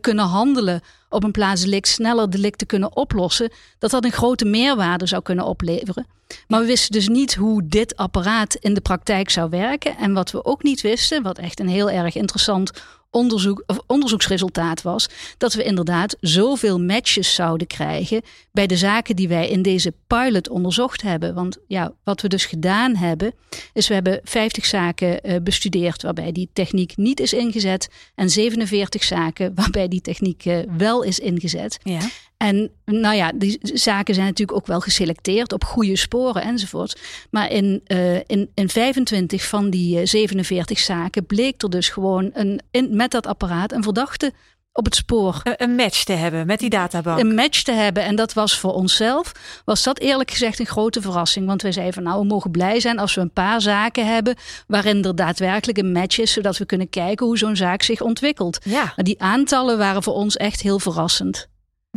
kunnen 0.00 0.24
handelen 0.24 0.80
op 1.08 1.24
een 1.24 1.30
plaatselijk 1.30 1.86
sneller 1.86 2.30
delicten 2.30 2.66
kunnen 2.66 2.96
oplossen, 2.96 3.52
dat 3.78 3.90
dat 3.90 4.04
een 4.04 4.12
grote 4.12 4.44
meerwaarde 4.44 5.06
zou 5.06 5.22
kunnen 5.22 5.44
opleveren. 5.44 6.06
Maar 6.46 6.60
we 6.60 6.66
wisten 6.66 6.92
dus 6.92 7.08
niet 7.08 7.34
hoe 7.34 7.66
dit 7.66 7.96
apparaat 7.96 8.54
in 8.54 8.74
de 8.74 8.80
praktijk 8.80 9.30
zou 9.30 9.50
werken. 9.50 9.96
En 9.96 10.12
wat 10.12 10.30
we 10.30 10.44
ook 10.44 10.62
niet 10.62 10.80
wisten, 10.80 11.22
wat 11.22 11.38
echt 11.38 11.60
een 11.60 11.68
heel 11.68 11.90
erg 11.90 12.14
interessant 12.14 12.70
onderzoek, 13.10 13.62
of 13.66 13.80
onderzoeksresultaat 13.86 14.82
was 14.82 15.08
dat 15.38 15.54
we 15.54 15.64
inderdaad 15.64 16.16
zoveel 16.20 16.80
matches 16.80 17.34
zouden 17.34 17.66
krijgen 17.66 18.22
bij 18.52 18.66
de 18.66 18.76
zaken 18.76 19.16
die 19.16 19.28
wij 19.28 19.48
in 19.48 19.62
deze 19.62 19.94
pilot 20.06 20.48
onderzocht 20.48 21.02
hebben. 21.02 21.34
Want 21.34 21.58
ja, 21.66 21.92
wat 22.04 22.20
we 22.20 22.28
dus 22.28 22.44
gedaan 22.44 22.96
hebben, 22.96 23.34
is 23.72 23.88
we 23.88 23.94
hebben 23.94 24.20
50 24.24 24.66
zaken 24.66 25.30
uh, 25.30 25.36
bestudeerd 25.42 26.02
waarbij 26.02 26.32
die 26.32 26.48
techniek 26.52 26.96
niet 26.96 27.20
is 27.20 27.32
ingezet 27.32 27.88
en 28.14 28.30
47 28.30 29.04
zaken 29.04 29.52
waarbij 29.60 29.88
die 29.88 30.00
techniek 30.00 30.44
uh, 30.44 30.58
wel 30.76 31.02
is 31.02 31.18
ingezet. 31.18 31.78
Ja. 31.82 32.00
En 32.38 32.70
nou 32.84 33.16
ja, 33.16 33.32
die 33.34 33.58
zaken 33.62 34.14
zijn 34.14 34.26
natuurlijk 34.26 34.58
ook 34.58 34.66
wel 34.66 34.80
geselecteerd 34.80 35.52
op 35.52 35.64
goede 35.64 35.96
sporen 35.96 36.42
enzovoort. 36.42 37.00
Maar 37.30 37.50
in, 37.50 37.80
uh, 37.86 38.14
in, 38.14 38.50
in 38.54 38.68
25 38.68 39.44
van 39.44 39.70
die 39.70 40.06
47 40.06 40.78
zaken 40.78 41.26
bleek 41.26 41.62
er 41.62 41.70
dus 41.70 41.88
gewoon 41.88 42.30
een, 42.32 42.60
in, 42.70 42.96
met 42.96 43.10
dat 43.10 43.26
apparaat 43.26 43.72
een 43.72 43.82
verdachte 43.82 44.32
op 44.72 44.84
het 44.84 44.94
spoor. 44.94 45.40
Een 45.56 45.74
match 45.74 46.04
te 46.04 46.12
hebben 46.12 46.46
met 46.46 46.58
die 46.58 46.70
databank. 46.70 47.20
Een 47.20 47.34
match 47.34 47.62
te 47.62 47.72
hebben. 47.72 48.02
En 48.02 48.16
dat 48.16 48.32
was 48.32 48.58
voor 48.58 48.72
onszelf, 48.72 49.32
was 49.64 49.82
dat 49.82 49.98
eerlijk 49.98 50.30
gezegd 50.30 50.58
een 50.58 50.66
grote 50.66 51.00
verrassing. 51.00 51.46
Want 51.46 51.62
wij 51.62 51.72
zeiden 51.72 51.94
van 51.94 52.02
nou, 52.02 52.20
we 52.20 52.26
mogen 52.26 52.50
blij 52.50 52.80
zijn 52.80 52.98
als 52.98 53.14
we 53.14 53.20
een 53.20 53.32
paar 53.32 53.60
zaken 53.60 54.06
hebben 54.06 54.36
waarin 54.66 55.04
er 55.04 55.16
daadwerkelijk 55.16 55.78
een 55.78 55.92
match 55.92 56.18
is, 56.18 56.32
zodat 56.32 56.58
we 56.58 56.66
kunnen 56.66 56.90
kijken 56.90 57.26
hoe 57.26 57.38
zo'n 57.38 57.56
zaak 57.56 57.82
zich 57.82 58.00
ontwikkelt. 58.00 58.58
Ja. 58.64 58.92
Maar 58.96 59.04
die 59.04 59.22
aantallen 59.22 59.78
waren 59.78 60.02
voor 60.02 60.14
ons 60.14 60.36
echt 60.36 60.60
heel 60.60 60.78
verrassend. 60.78 61.48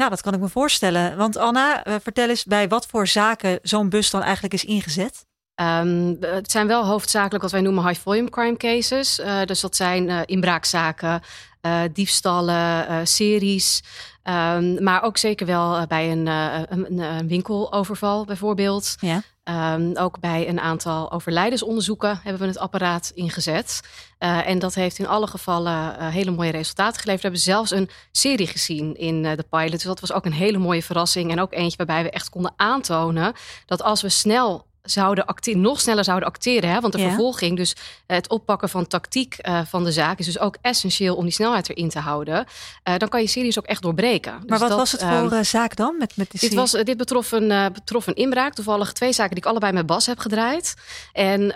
Nou, 0.01 0.13
dat 0.13 0.21
kan 0.21 0.33
ik 0.33 0.39
me 0.39 0.49
voorstellen. 0.49 1.17
Want 1.17 1.37
Anna, 1.37 1.83
eh, 1.83 1.95
vertel 2.01 2.29
eens 2.29 2.43
bij 2.43 2.67
wat 2.67 2.85
voor 2.85 3.07
zaken 3.07 3.59
zo'n 3.61 3.89
bus 3.89 4.09
dan 4.09 4.21
eigenlijk 4.21 4.53
is 4.53 4.65
ingezet. 4.65 5.25
Um, 5.55 6.17
het 6.19 6.51
zijn 6.51 6.67
wel 6.67 6.85
hoofdzakelijk 6.85 7.43
wat 7.43 7.51
wij 7.51 7.61
noemen 7.61 7.87
high 7.87 8.01
volume 8.01 8.29
crime 8.29 8.57
cases. 8.57 9.19
Uh, 9.19 9.43
dus 9.43 9.59
dat 9.59 9.75
zijn 9.75 10.09
uh, 10.09 10.19
inbraakzaken, 10.25 11.21
uh, 11.61 11.81
diefstallen, 11.93 13.07
series. 13.07 13.83
Um, 14.23 14.83
maar 14.83 15.03
ook 15.03 15.17
zeker 15.17 15.45
wel 15.45 15.87
bij 15.87 16.11
een, 16.11 16.27
een, 16.27 16.99
een, 16.99 17.27
winkeloverval 17.27 18.25
bijvoorbeeld. 18.25 18.95
Ja. 18.99 19.21
Um, 19.43 19.97
ook 19.97 20.19
bij 20.19 20.49
een 20.49 20.59
aantal 20.59 21.11
overlijdensonderzoeken 21.11 22.19
hebben 22.23 22.41
we 22.41 22.47
het 22.47 22.57
apparaat 22.57 23.11
ingezet. 23.15 23.81
en 24.17 24.59
dat 24.59 24.75
heeft 24.75 24.99
in 24.99 25.07
alle 25.07 25.27
gevallen 25.27 26.11
hele 26.11 26.31
mooie 26.31 26.51
resultaten 26.51 27.01
geleverd. 27.01 27.21
We 27.21 27.27
hebben 27.27 27.45
zelfs 27.45 27.71
een 27.71 27.89
serie 28.11 28.47
gezien 28.47 28.95
in 28.95 29.21
de 29.21 29.45
pilot. 29.49 29.71
Dus 29.71 29.83
dat 29.83 29.99
was 29.99 30.11
ook 30.11 30.25
een 30.25 30.33
hele 30.33 30.57
mooie 30.57 30.83
verrassing. 30.83 31.31
En 31.31 31.39
ook 31.39 31.53
eentje 31.53 31.77
waarbij 31.77 32.03
we 32.03 32.09
echt 32.09 32.29
konden 32.29 32.53
aantonen 32.55 33.33
dat 33.65 33.83
als 33.83 34.01
we 34.01 34.09
snel 34.09 34.70
zouden 34.83 35.25
acteren, 35.25 35.61
nog 35.61 35.81
sneller 35.81 36.03
zouden 36.03 36.27
acteren. 36.27 36.69
Hè? 36.69 36.79
Want 36.79 36.93
de 36.93 36.99
vervolging, 36.99 37.57
dus 37.57 37.75
het 38.05 38.29
oppakken 38.29 38.69
van 38.69 38.87
tactiek 38.87 39.37
uh, 39.41 39.61
van 39.65 39.83
de 39.83 39.91
zaak, 39.91 40.19
is 40.19 40.25
dus 40.25 40.39
ook 40.39 40.57
essentieel 40.61 41.15
om 41.15 41.23
die 41.23 41.33
snelheid 41.33 41.69
erin 41.69 41.89
te 41.89 41.99
houden. 41.99 42.45
Uh, 42.89 42.97
dan 42.97 43.09
kan 43.09 43.21
je 43.21 43.27
series 43.27 43.59
ook 43.59 43.65
echt 43.65 43.81
doorbreken. 43.81 44.31
Maar 44.31 44.41
dus 44.45 44.59
wat 44.59 44.69
dat, 44.69 44.77
was 44.77 44.91
het 44.91 45.03
voor 45.03 45.33
uh, 45.33 45.41
zaak 45.41 45.75
dan? 45.75 45.95
Met, 45.97 46.17
met 46.17 46.31
dit, 46.39 46.53
was, 46.53 46.71
dit 46.71 46.97
betrof 46.97 47.31
een, 47.31 47.71
betrof 47.73 48.07
een 48.07 48.15
inbraak. 48.15 48.53
Toevallig 48.53 48.93
twee 48.93 49.13
zaken 49.13 49.35
die 49.35 49.43
ik 49.43 49.49
allebei 49.49 49.73
met 49.73 49.85
Bas 49.85 50.05
heb 50.05 50.19
gedraaid. 50.19 50.73
En 51.13 51.47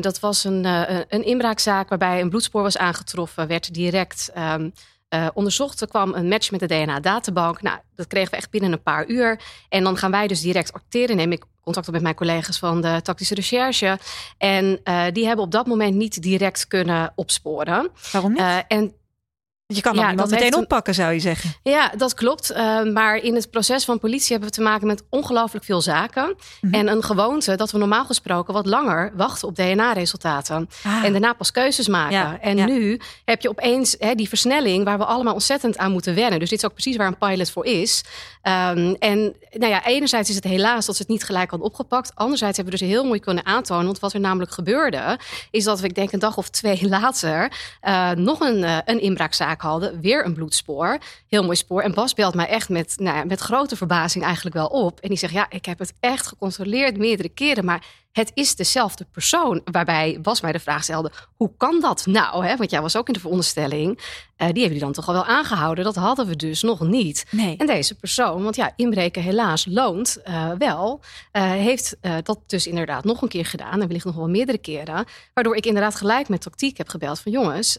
dat 0.00 0.20
was 0.20 0.44
een, 0.44 0.64
een 1.08 1.24
inbraakzaak 1.24 1.88
waarbij 1.88 2.20
een 2.20 2.28
bloedspoor 2.28 2.62
was 2.62 2.78
aangetroffen, 2.78 3.46
werd 3.46 3.74
direct. 3.74 4.30
Um, 4.36 4.72
uh, 5.14 5.26
onderzocht. 5.34 5.80
Er 5.80 5.88
kwam 5.88 6.14
een 6.14 6.28
match 6.28 6.50
met 6.50 6.60
de 6.60 6.66
DNA-databank. 6.66 7.62
Nou, 7.62 7.78
dat 7.94 8.06
kregen 8.06 8.30
we 8.30 8.36
echt 8.36 8.50
binnen 8.50 8.72
een 8.72 8.82
paar 8.82 9.06
uur. 9.06 9.40
En 9.68 9.84
dan 9.84 9.96
gaan 9.96 10.10
wij 10.10 10.26
dus 10.26 10.40
direct 10.40 10.72
acteren. 10.72 11.16
Neem 11.16 11.32
ik 11.32 11.44
contact 11.72 11.90
met 11.90 12.02
mijn 12.02 12.14
collega's 12.14 12.58
van 12.58 12.80
de 12.80 13.00
tactische 13.02 13.34
recherche. 13.34 13.98
En 14.38 14.80
uh, 14.84 15.04
die 15.12 15.26
hebben 15.26 15.44
op 15.44 15.50
dat 15.50 15.66
moment 15.66 15.94
niet 15.94 16.22
direct 16.22 16.66
kunnen 16.66 17.12
opsporen. 17.14 17.90
Waarom 18.12 18.30
niet? 18.30 18.40
Uh, 18.40 18.56
en 18.68 18.92
je 19.74 19.80
kan 19.80 19.94
ja, 19.94 20.14
dat 20.14 20.30
meteen 20.30 20.56
oppakken, 20.56 20.94
zou 20.94 21.12
je 21.12 21.20
zeggen. 21.20 21.54
Ja, 21.62 21.92
dat 21.96 22.14
klopt. 22.14 22.50
Uh, 22.50 22.82
maar 22.82 23.16
in 23.16 23.34
het 23.34 23.50
proces 23.50 23.84
van 23.84 23.98
politie 23.98 24.30
hebben 24.30 24.48
we 24.48 24.54
te 24.54 24.62
maken 24.62 24.86
met 24.86 25.02
ongelooflijk 25.10 25.64
veel 25.64 25.80
zaken. 25.80 26.36
Mm 26.60 26.74
En 26.74 26.88
een 26.88 27.02
gewoonte 27.02 27.54
dat 27.56 27.70
we 27.70 27.78
normaal 27.78 28.04
gesproken 28.04 28.54
wat 28.54 28.66
langer 28.66 29.12
wachten 29.16 29.48
op 29.48 29.56
DNA-resultaten. 29.56 30.68
Ah. 30.82 31.04
En 31.04 31.12
daarna 31.12 31.32
pas 31.32 31.50
keuzes 31.50 31.88
maken. 31.88 32.16
Ja, 32.16 32.40
en 32.40 32.56
ja. 32.56 32.66
nu 32.66 33.00
heb 33.24 33.40
je 33.40 33.48
opeens 33.48 33.96
hè, 33.98 34.14
die 34.14 34.28
versnelling 34.28 34.84
waar 34.84 34.98
we 34.98 35.04
allemaal 35.04 35.34
ontzettend 35.34 35.78
aan 35.78 35.92
moeten 35.92 36.14
wennen. 36.14 36.38
Dus 36.38 36.48
dit 36.48 36.58
is 36.58 36.64
ook 36.64 36.72
precies 36.72 36.96
waar 36.96 37.06
een 37.06 37.18
pilot 37.18 37.50
voor 37.50 37.64
is. 37.66 38.04
Um, 38.42 38.94
en 38.94 39.36
nou 39.50 39.72
ja, 39.72 39.84
enerzijds 39.84 40.28
is 40.28 40.34
het 40.34 40.44
helaas 40.44 40.86
dat 40.86 40.96
ze 40.96 41.02
het 41.02 41.10
niet 41.10 41.24
gelijk 41.24 41.50
hadden 41.50 41.68
opgepakt. 41.68 42.12
Anderzijds 42.14 42.56
hebben 42.56 42.74
we 42.74 42.80
dus 42.80 42.88
heel 42.88 43.04
mooi 43.04 43.20
kunnen 43.20 43.46
aantonen. 43.46 43.84
Want 43.84 43.98
wat 43.98 44.12
er 44.12 44.20
namelijk 44.20 44.52
gebeurde, 44.52 45.18
is 45.50 45.64
dat 45.64 45.80
we, 45.80 45.86
ik 45.86 45.94
denk 45.94 46.12
een 46.12 46.18
dag 46.18 46.36
of 46.36 46.48
twee 46.48 46.88
later, 46.98 47.52
uh, 47.82 48.10
nog 48.10 48.40
een, 48.40 48.58
uh, 48.58 48.78
een 48.84 49.00
inbraakzaak 49.00 49.57
hadden. 49.60 50.00
Weer 50.00 50.24
een 50.24 50.34
bloedspoor. 50.34 50.98
Heel 51.28 51.42
mooi 51.44 51.56
spoor. 51.56 51.82
En 51.82 51.94
Bas 51.94 52.14
belt 52.14 52.34
mij 52.34 52.48
echt 52.48 52.68
met, 52.68 52.94
nou 52.96 53.16
ja, 53.16 53.24
met 53.24 53.40
grote 53.40 53.76
verbazing 53.76 54.24
eigenlijk 54.24 54.56
wel 54.56 54.66
op. 54.66 55.00
En 55.00 55.08
die 55.08 55.18
zegt, 55.18 55.32
ja, 55.32 55.46
ik 55.50 55.64
heb 55.64 55.78
het 55.78 55.92
echt 56.00 56.26
gecontroleerd 56.26 56.98
meerdere 56.98 57.28
keren. 57.28 57.64
Maar 57.64 57.84
het 58.12 58.30
is 58.34 58.54
dezelfde 58.54 59.06
persoon. 59.12 59.60
Waarbij 59.64 60.18
Bas 60.22 60.40
mij 60.40 60.52
de 60.52 60.58
vraag 60.58 60.82
stelde: 60.82 61.12
hoe 61.36 61.50
kan 61.56 61.80
dat 61.80 62.06
nou? 62.06 62.46
Hè? 62.46 62.56
Want 62.56 62.70
jij 62.70 62.80
was 62.80 62.96
ook 62.96 63.06
in 63.06 63.12
de 63.12 63.20
veronderstelling. 63.20 63.88
Uh, 63.88 64.02
die 64.36 64.46
hebben 64.46 64.62
jullie 64.62 64.78
dan 64.78 64.92
toch 64.92 65.08
al 65.08 65.14
wel 65.14 65.24
aangehouden? 65.24 65.84
Dat 65.84 65.94
hadden 65.94 66.26
we 66.26 66.36
dus 66.36 66.62
nog 66.62 66.80
niet. 66.80 67.26
Nee. 67.30 67.56
En 67.56 67.66
deze 67.66 67.94
persoon, 67.94 68.42
want 68.42 68.56
ja, 68.56 68.72
inbreken 68.76 69.22
helaas 69.22 69.66
loont 69.70 70.18
uh, 70.28 70.50
wel, 70.58 71.00
uh, 71.32 71.42
heeft 71.42 71.96
dat 72.22 72.38
dus 72.46 72.66
inderdaad 72.66 73.04
nog 73.04 73.22
een 73.22 73.28
keer 73.28 73.46
gedaan. 73.46 73.80
En 73.80 73.86
wellicht 73.86 74.04
nog 74.04 74.14
wel 74.14 74.28
meerdere 74.28 74.58
keren. 74.58 75.04
Waardoor 75.34 75.56
ik 75.56 75.66
inderdaad 75.66 75.94
gelijk 75.94 76.28
met 76.28 76.40
tactiek 76.40 76.78
heb 76.78 76.88
gebeld 76.88 77.20
van 77.20 77.32
jongens 77.32 77.78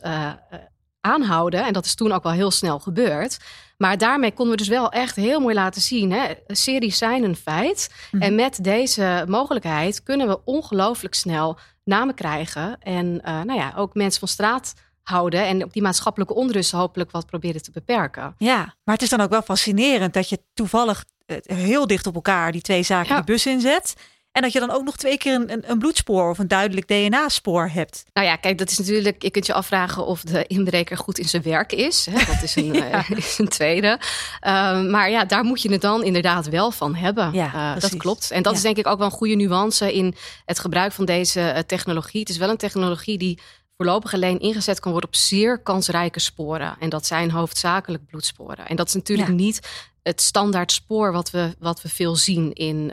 aanhouden. 1.01 1.65
En 1.65 1.73
dat 1.73 1.85
is 1.85 1.95
toen 1.95 2.11
ook 2.11 2.23
wel 2.23 2.31
heel 2.31 2.51
snel 2.51 2.79
gebeurd. 2.79 3.37
Maar 3.77 3.97
daarmee 3.97 4.31
konden 4.31 4.53
we 4.53 4.59
dus 4.59 4.67
wel 4.67 4.91
echt 4.91 5.15
heel 5.15 5.39
mooi 5.39 5.55
laten 5.55 5.81
zien. 5.81 6.11
Hè? 6.11 6.33
Series 6.47 6.97
zijn 6.97 7.23
een 7.23 7.35
feit. 7.35 7.93
Mhm. 8.11 8.23
En 8.23 8.35
met 8.35 8.63
deze 8.63 9.25
mogelijkheid 9.27 10.03
kunnen 10.03 10.27
we 10.27 10.39
ongelooflijk 10.45 11.13
snel 11.13 11.57
namen 11.83 12.15
krijgen. 12.15 12.77
En 12.79 13.05
uh, 13.05 13.41
nou 13.41 13.53
ja, 13.53 13.73
ook 13.75 13.93
mensen 13.93 14.19
van 14.19 14.27
straat 14.27 14.73
houden. 15.03 15.47
En 15.47 15.63
op 15.63 15.73
die 15.73 15.81
maatschappelijke 15.81 16.33
onrust 16.33 16.71
hopelijk 16.71 17.11
wat 17.11 17.25
proberen 17.25 17.61
te 17.61 17.71
beperken. 17.71 18.35
Ja, 18.37 18.75
maar 18.83 18.95
het 18.95 19.03
is 19.03 19.09
dan 19.09 19.21
ook 19.21 19.29
wel 19.29 19.41
fascinerend 19.41 20.13
dat 20.13 20.29
je 20.29 20.43
toevallig 20.53 21.05
eh, 21.25 21.37
heel 21.43 21.87
dicht 21.87 22.07
op 22.07 22.15
elkaar 22.15 22.51
die 22.51 22.61
twee 22.61 22.83
zaken 22.83 23.15
de 23.15 23.23
bus 23.23 23.45
inzet. 23.45 23.95
En 24.39 24.45
dat 24.45 24.53
je 24.53 24.59
dan 24.67 24.71
ook 24.71 24.83
nog 24.83 24.97
twee 24.97 25.17
keer 25.17 25.33
een, 25.33 25.63
een 25.71 25.79
bloedspoor 25.79 26.29
of 26.29 26.39
een 26.39 26.47
duidelijk 26.47 26.87
DNA-spoor 26.87 27.69
hebt. 27.73 28.05
Nou 28.13 28.27
ja, 28.27 28.35
kijk, 28.35 28.57
dat 28.57 28.69
is 28.69 28.77
natuurlijk. 28.77 29.21
Je 29.21 29.31
kunt 29.31 29.45
je 29.45 29.53
afvragen 29.53 30.05
of 30.05 30.21
de 30.21 30.45
inbreker 30.47 30.97
goed 30.97 31.17
in 31.17 31.29
zijn 31.29 31.41
werk 31.41 31.71
is. 31.71 32.07
Hè? 32.11 32.25
Dat 32.25 32.43
is 32.43 32.55
een, 32.55 32.83
eh, 32.83 33.09
is 33.09 33.37
een 33.37 33.47
tweede. 33.47 33.87
Uh, 33.87 34.81
maar 34.89 35.09
ja, 35.09 35.25
daar 35.25 35.43
moet 35.43 35.61
je 35.61 35.71
het 35.71 35.81
dan 35.81 36.03
inderdaad 36.03 36.49
wel 36.49 36.71
van 36.71 36.95
hebben. 36.95 37.33
Ja, 37.33 37.75
uh, 37.75 37.81
dat 37.81 37.97
klopt. 37.97 38.31
En 38.31 38.43
dat 38.43 38.55
is 38.55 38.61
denk 38.61 38.77
ik 38.77 38.87
ook 38.87 38.97
wel 38.97 39.07
een 39.07 39.13
goede 39.13 39.35
nuance 39.35 39.93
in 39.93 40.15
het 40.45 40.59
gebruik 40.59 40.91
van 40.91 41.05
deze 41.05 41.39
uh, 41.39 41.57
technologie. 41.57 42.19
Het 42.19 42.29
is 42.29 42.37
wel 42.37 42.49
een 42.49 42.57
technologie 42.57 43.17
die 43.17 43.39
voorlopig 43.77 44.13
alleen 44.13 44.39
ingezet 44.39 44.79
kan 44.79 44.91
worden 44.91 45.09
op 45.09 45.15
zeer 45.15 45.59
kansrijke 45.59 46.19
sporen. 46.19 46.75
En 46.79 46.89
dat 46.89 47.05
zijn 47.05 47.31
hoofdzakelijk 47.31 48.05
bloedsporen. 48.05 48.67
En 48.67 48.75
dat 48.75 48.87
is 48.87 48.93
natuurlijk 48.93 49.29
ja. 49.29 49.35
niet 49.35 49.69
het 50.03 50.21
standaard 50.21 50.71
spoor 50.71 51.11
wat 51.11 51.31
we, 51.31 51.55
wat 51.59 51.81
we 51.81 51.89
veel 51.89 52.15
zien 52.15 52.53
in 52.53 52.91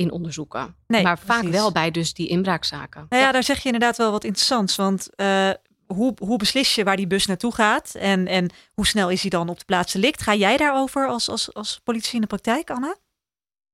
in 0.00 0.10
onderzoeken. 0.10 0.76
Nee, 0.86 1.02
maar 1.02 1.18
vaak 1.18 1.42
wel 1.42 1.72
bij 1.72 1.90
dus 1.90 2.14
die 2.14 2.28
inbraakzaken. 2.28 3.06
Nou 3.08 3.22
ja, 3.22 3.32
daar 3.32 3.42
zeg 3.42 3.58
je 3.58 3.64
inderdaad 3.64 3.96
wel 3.96 4.10
wat 4.10 4.24
interessants. 4.24 4.76
Want 4.76 5.08
uh, 5.16 5.50
hoe, 5.86 6.14
hoe 6.18 6.38
beslis 6.38 6.74
je 6.74 6.84
waar 6.84 6.96
die 6.96 7.06
bus 7.06 7.26
naartoe 7.26 7.54
gaat? 7.54 7.94
En, 7.94 8.26
en 8.26 8.50
hoe 8.72 8.86
snel 8.86 9.10
is 9.10 9.20
hij 9.20 9.30
dan 9.30 9.48
op 9.48 9.58
de 9.58 9.64
plaats 9.64 9.92
delict? 9.92 10.22
Ga 10.22 10.34
jij 10.34 10.56
daarover 10.56 11.08
als, 11.08 11.28
als, 11.28 11.54
als 11.54 11.80
politie 11.84 12.14
in 12.14 12.20
de 12.20 12.26
praktijk, 12.26 12.70
Anna? 12.70 12.96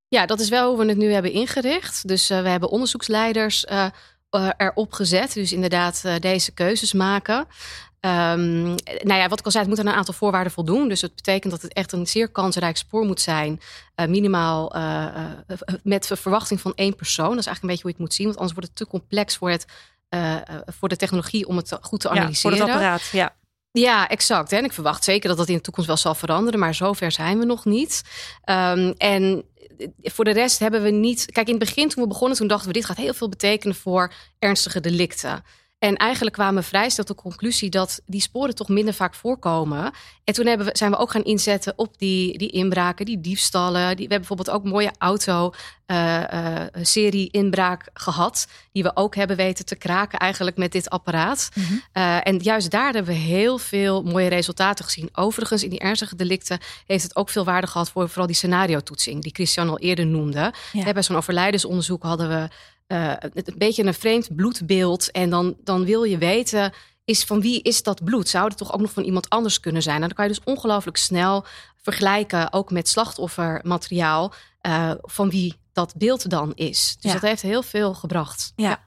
Ja, 0.09 0.27
dat 0.27 0.41
is 0.41 0.49
wel 0.49 0.69
hoe 0.69 0.79
we 0.79 0.89
het 0.89 0.97
nu 0.97 1.13
hebben 1.13 1.33
ingericht. 1.33 2.09
Dus 2.09 2.31
uh, 2.31 2.43
we 2.43 2.49
hebben 2.49 2.69
onderzoeksleiders 2.71 3.65
uh, 3.65 3.87
erop 4.57 4.93
gezet. 4.93 5.35
Dus 5.35 5.53
inderdaad 5.53 6.03
deze 6.21 6.53
keuzes 6.53 6.93
maken. 6.93 7.39
Um, 8.01 8.75
nou 9.03 9.15
ja, 9.15 9.29
wat 9.29 9.39
ik 9.39 9.45
al 9.45 9.51
zei, 9.51 9.65
het 9.65 9.73
moet 9.73 9.87
aan 9.87 9.93
een 9.93 9.99
aantal 9.99 10.15
voorwaarden 10.15 10.53
voldoen. 10.53 10.89
Dus 10.89 11.01
het 11.01 11.15
betekent 11.15 11.53
dat 11.53 11.63
het 11.63 11.73
echt 11.73 11.93
een 11.93 12.07
zeer 12.07 12.29
kansrijk 12.29 12.77
spoor 12.77 13.05
moet 13.05 13.21
zijn. 13.21 13.61
Uh, 13.97 14.07
minimaal 14.07 14.75
met 15.83 16.07
verwachting 16.07 16.61
van 16.61 16.73
één 16.75 16.97
persoon. 16.97 17.31
Dat 17.31 17.39
is 17.39 17.47
eigenlijk 17.47 17.63
een 17.63 17.69
beetje 17.69 17.83
hoe 17.83 17.91
je 17.91 17.97
het 17.97 18.07
moet 18.07 18.15
zien. 18.15 18.27
Want 18.27 18.39
anders 18.39 18.57
wordt 18.57 18.69
het 18.69 18.79
te 18.79 18.87
complex 18.87 19.37
voor, 19.37 19.51
het, 19.51 19.67
voor 20.67 20.89
de 20.89 20.97
technologie 20.97 21.47
om 21.49 21.57
het 21.57 21.79
goed 21.81 22.01
te 22.01 22.09
analyseren. 22.09 22.57
Ja, 22.57 22.65
voor 22.65 22.67
het 22.67 22.77
apparaat, 22.77 23.09
ja. 23.13 23.35
Ja, 23.71 24.09
exact. 24.09 24.53
En 24.53 24.65
ik 24.65 24.73
verwacht 24.73 25.05
zeker 25.05 25.29
dat 25.29 25.39
dat 25.39 25.49
in 25.49 25.55
de 25.55 25.61
toekomst 25.61 25.89
wel 25.89 25.99
zal 25.99 26.15
veranderen. 26.15 26.61
Maar 26.61 26.75
zover 26.75 27.13
zijn 27.13 27.39
we 27.39 27.45
nog 27.45 27.65
niet. 27.65 28.03
Um, 28.45 28.95
en 28.97 29.45
voor 30.03 30.25
de 30.25 30.31
rest 30.31 30.59
hebben 30.59 30.83
we 30.83 30.91
niet. 30.91 31.33
Kijk, 31.33 31.47
in 31.47 31.55
het 31.55 31.65
begin 31.65 31.89
toen 31.89 32.03
we 32.03 32.09
begonnen, 32.09 32.37
toen 32.37 32.47
dachten 32.47 32.67
we: 32.67 32.73
dit 32.73 32.85
gaat 32.85 32.97
heel 32.97 33.15
veel 33.15 33.29
betekenen 33.29 33.77
voor 33.77 34.13
ernstige 34.39 34.81
delicten. 34.81 35.45
En 35.79 35.97
eigenlijk 35.97 36.35
kwamen 36.35 36.63
we 36.63 36.69
vrij 36.69 36.89
tot 36.89 37.07
de 37.07 37.15
conclusie 37.15 37.71
dat 37.71 38.01
die 38.07 38.21
sporen 38.21 38.55
toch 38.55 38.69
minder 38.69 38.95
vaak 38.95 39.15
voorkomen. 39.15 39.93
En 40.25 40.35
toen 40.35 40.47
hebben 40.47 40.67
we, 40.67 40.77
zijn 40.77 40.91
we 40.91 40.97
ook 40.97 41.11
gaan 41.11 41.25
inzetten 41.25 41.73
op 41.77 41.99
die, 41.99 42.39
die 42.39 42.51
inbraken, 42.51 43.07
die 43.07 43.21
diefstallen. 43.21 43.97
Die, 43.97 44.09
we 44.09 44.15
hebben 44.15 44.19
bijvoorbeeld 44.19 44.51
ook 44.51 44.65
een 44.65 44.71
mooie 44.71 44.93
auto-serie 44.99 47.27
uh, 47.27 47.33
uh, 47.33 47.43
inbraak 47.43 47.91
gehad. 47.95 48.49
Die 48.73 48.83
we 48.83 48.97
ook 48.97 49.15
hebben 49.15 49.37
weten 49.37 49.65
te 49.65 49.77
kraken 49.77 50.19
eigenlijk 50.19 50.57
met 50.57 50.73
dit 50.73 50.91
apparaat. 50.91 51.49
Mm 51.55 51.65
-hmm. 51.65 51.83
uh, 51.93 52.27
en 52.27 52.39
juist 52.39 52.71
daar 52.71 52.93
hebben 52.93 53.15
we 53.15 53.21
heel 53.21 53.59
veel 53.59 54.03
mooie 54.03 54.29
resultaten 54.29 54.85
gezien. 54.85 55.09
Overigens, 55.13 55.63
in 55.63 55.71
die 55.71 55.79
ernstige 55.79 56.17
delicten 56.17 56.59
heeft 56.87 57.03
het 57.03 57.17
ook 57.17 57.29
veel 57.29 57.45
waarde 57.45 57.67
gehad 57.67 57.91
voor 57.91 58.09
vooral 58.09 58.27
die 58.27 58.37
scenario-toetsing. 58.37 59.23
Die 59.23 59.35
Christian 59.35 59.69
al 59.69 59.79
eerder 59.79 60.07
noemde. 60.07 60.53
Ja. 60.73 60.93
Bij 60.93 61.03
zo'n 61.03 61.17
overlijdensonderzoek 61.17 62.03
hadden 62.03 62.29
we 62.29 62.49
uh, 62.89 63.13
een 63.19 63.55
beetje 63.59 63.85
een 63.85 63.95
vreemd 63.95 64.37
bloedbeeld. 64.37 65.11
En 65.11 65.31
dan, 65.31 65.57
dan 65.65 65.85
wil 65.85 66.03
je 66.03 66.19
weten, 66.19 66.73
is 67.05 67.25
van 67.25 67.41
wie 67.41 67.63
is 67.63 67.83
dat 67.83 68.05
bloed? 68.05 68.29
Zou 68.29 68.49
het 68.49 68.57
toch 68.57 68.73
ook 68.73 68.81
nog 68.81 68.93
van 68.93 69.03
iemand 69.03 69.29
anders 69.29 69.61
kunnen 69.61 69.83
zijn? 69.83 69.97
En 69.97 70.03
dan 70.03 70.13
kan 70.13 70.29
je 70.29 70.35
dus 70.35 70.45
ongelooflijk 70.45 70.97
snel 70.97 71.45
vergelijken, 71.83 72.53
ook 72.53 72.71
met 72.71 72.89
slachtoffermateriaal, 72.89 74.33
uh, 74.67 74.91
van 75.01 75.31
wie 75.31 75.55
dat 75.73 75.95
beeld 75.97 76.31
dan 76.31 76.53
is. 76.55 76.97
Dus 77.01 77.13
ja. 77.13 77.19
dat 77.19 77.29
heeft 77.29 77.43
heel 77.43 77.63
veel 77.63 77.95
gebracht. 77.95 78.53
Ja. 78.57 78.69
ja. 78.69 78.85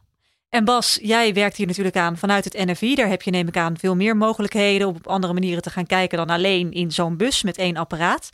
En 0.49 0.65
Bas, 0.65 0.99
jij 1.01 1.33
werkt 1.33 1.55
hier 1.55 1.67
natuurlijk 1.67 1.95
aan 1.95 2.17
vanuit 2.17 2.43
het 2.43 2.65
NFI. 2.65 2.95
Daar 2.95 3.07
heb 3.07 3.21
je, 3.21 3.31
neem 3.31 3.47
ik 3.47 3.57
aan, 3.57 3.77
veel 3.77 3.95
meer 3.95 4.17
mogelijkheden 4.17 4.87
om 4.87 4.95
op 4.95 5.07
andere 5.07 5.33
manieren 5.33 5.61
te 5.61 5.69
gaan 5.69 5.85
kijken 5.85 6.17
dan 6.17 6.29
alleen 6.29 6.71
in 6.71 6.91
zo'n 6.91 7.17
bus 7.17 7.43
met 7.43 7.57
één 7.57 7.77
apparaat. 7.77 8.29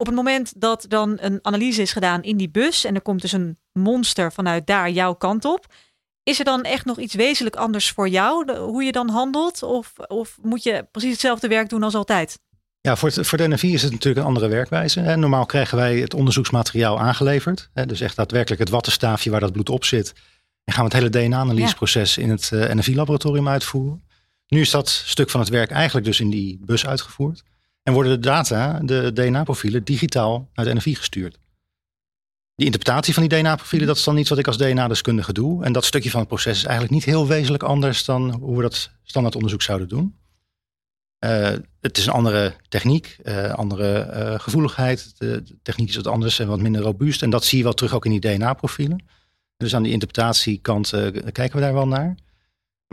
Op 0.00 0.06
het 0.06 0.14
moment 0.14 0.60
dat 0.60 0.84
dan 0.88 1.18
een 1.20 1.38
analyse 1.42 1.82
is 1.82 1.92
gedaan 1.92 2.22
in 2.22 2.36
die 2.36 2.50
bus 2.50 2.84
en 2.84 2.94
er 2.94 3.00
komt 3.02 3.20
dus 3.20 3.32
een 3.32 3.58
monster 3.72 4.32
vanuit 4.32 4.66
daar 4.66 4.90
jouw 4.90 5.14
kant 5.14 5.44
op. 5.44 5.66
Is 6.22 6.38
er 6.38 6.44
dan 6.44 6.62
echt 6.62 6.84
nog 6.84 6.98
iets 6.98 7.14
wezenlijk 7.14 7.56
anders 7.56 7.90
voor 7.90 8.08
jou, 8.08 8.58
hoe 8.58 8.82
je 8.82 8.92
dan 8.92 9.08
handelt? 9.08 9.62
Of, 9.62 9.92
of 10.06 10.38
moet 10.42 10.62
je 10.62 10.86
precies 10.90 11.10
hetzelfde 11.10 11.48
werk 11.48 11.68
doen 11.68 11.82
als 11.82 11.94
altijd? 11.94 12.38
Ja, 12.80 12.96
voor, 12.96 13.08
het, 13.08 13.26
voor 13.26 13.38
de 13.38 13.48
NFI 13.48 13.72
is 13.72 13.82
het 13.82 13.92
natuurlijk 13.92 14.20
een 14.20 14.28
andere 14.28 14.48
werkwijze. 14.48 15.00
Normaal 15.00 15.46
krijgen 15.46 15.78
wij 15.78 15.98
het 15.98 16.14
onderzoeksmateriaal 16.14 17.00
aangeleverd. 17.00 17.70
Dus 17.86 18.00
echt 18.00 18.16
daadwerkelijk 18.16 18.60
het 18.60 18.70
wattenstaafje 18.70 19.30
waar 19.30 19.40
dat 19.40 19.52
bloed 19.52 19.70
op 19.70 19.84
zit. 19.84 20.12
En 20.64 20.72
gaan 20.72 20.84
we 20.88 20.96
het 20.96 21.02
hele 21.02 21.26
DNA-analyseproces 21.26 22.18
in 22.18 22.30
het 22.30 22.52
eh, 22.52 22.74
NFI-laboratorium 22.74 23.48
uitvoeren. 23.48 24.02
Nu 24.48 24.60
is 24.60 24.70
dat 24.70 24.88
stuk 24.88 25.30
van 25.30 25.40
het 25.40 25.48
werk 25.48 25.70
eigenlijk 25.70 26.06
dus 26.06 26.20
in 26.20 26.30
die 26.30 26.60
bus 26.64 26.86
uitgevoerd. 26.86 27.42
En 27.90 27.96
worden 27.96 28.20
de 28.20 28.28
data, 28.28 28.80
de 28.82 29.12
DNA-profielen, 29.12 29.84
digitaal 29.84 30.48
naar 30.54 30.64
de 30.64 30.74
NFI 30.74 30.94
gestuurd. 30.94 31.38
Die 32.54 32.66
interpretatie 32.66 33.14
van 33.14 33.28
die 33.28 33.38
DNA-profielen, 33.38 33.86
dat 33.86 33.96
is 33.96 34.04
dan 34.04 34.16
iets 34.16 34.28
wat 34.28 34.38
ik 34.38 34.46
als 34.46 34.58
DNA-deskundige 34.58 35.32
doe. 35.32 35.64
En 35.64 35.72
dat 35.72 35.84
stukje 35.84 36.10
van 36.10 36.20
het 36.20 36.28
proces 36.28 36.56
is 36.56 36.64
eigenlijk 36.64 36.94
niet 36.94 37.04
heel 37.04 37.26
wezenlijk 37.26 37.62
anders 37.62 38.04
dan 38.04 38.30
hoe 38.30 38.56
we 38.56 38.62
dat 38.62 38.90
standaard 39.02 39.34
onderzoek 39.34 39.62
zouden 39.62 39.88
doen. 39.88 40.16
Uh, 41.24 41.48
het 41.80 41.98
is 41.98 42.06
een 42.06 42.12
andere 42.12 42.54
techniek, 42.68 43.18
uh, 43.24 43.52
andere 43.52 44.12
uh, 44.14 44.40
gevoeligheid. 44.40 45.18
De, 45.18 45.42
de, 45.42 45.58
techniek 45.62 45.88
is 45.88 45.96
wat 45.96 46.06
anders 46.06 46.38
en 46.38 46.48
wat 46.48 46.60
minder 46.60 46.82
robuust. 46.82 47.22
En 47.22 47.30
dat 47.30 47.44
zie 47.44 47.58
je 47.58 47.64
wel 47.64 47.72
terug 47.72 47.94
ook 47.94 48.04
in 48.04 48.18
die 48.18 48.20
DNA-profielen. 48.20 49.04
Dus 49.56 49.74
aan 49.74 49.82
die 49.82 49.92
interpretatiekant 49.92 50.90
kijken 51.32 51.54
we 51.54 51.60
daar 51.60 51.74
wel 51.74 51.88
naar. 51.88 52.14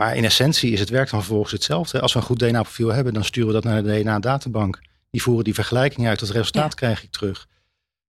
Maar 0.00 0.16
in 0.16 0.24
essentie 0.24 0.72
is 0.72 0.80
het 0.80 0.88
werk 0.88 1.10
dan 1.10 1.18
vervolgens 1.18 1.52
hetzelfde. 1.52 2.00
Als 2.00 2.12
we 2.12 2.18
een 2.18 2.24
goed 2.24 2.38
DNA-profiel 2.38 2.88
hebben, 2.92 3.12
dan 3.12 3.24
sturen 3.24 3.48
we 3.48 3.54
dat 3.54 3.64
naar 3.64 3.82
de 3.82 4.00
DNA-databank. 4.00 4.80
Die 5.10 5.22
voeren 5.22 5.44
die 5.44 5.54
vergelijking 5.54 6.06
uit. 6.06 6.20
Dat 6.20 6.28
resultaat 6.28 6.70
ja. 6.70 6.76
krijg 6.76 7.02
ik 7.02 7.10
terug. 7.10 7.46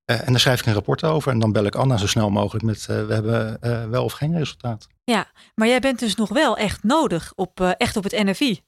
Uh, 0.06 0.20
en 0.20 0.26
dan 0.26 0.40
schrijf 0.40 0.60
ik 0.60 0.66
een 0.66 0.74
rapport 0.74 1.04
over. 1.04 1.32
En 1.32 1.40
dan 1.40 1.52
bel 1.52 1.66
ik 1.66 1.76
Anna 1.76 1.98
zo 1.98 2.08
snel 2.08 2.30
mogelijk 2.30 2.66
met 2.66 2.88
uh, 2.90 3.06
we 3.06 3.14
hebben 3.14 3.58
uh, 3.62 3.86
wel 3.86 4.04
of 4.04 4.14
geen 4.14 4.38
resultaat. 4.38 4.88
Ja, 5.04 5.32
maar 5.56 5.68
jij 5.68 5.80
bent 5.80 6.00
dus 6.00 6.16
nog 6.16 6.30
wel 6.30 6.58
echt 6.58 6.84
nodig 6.84 7.34
op, 7.36 7.62
echt 7.62 7.98
op 7.98 8.04
het 8.04 8.24
NFI. 8.24 8.62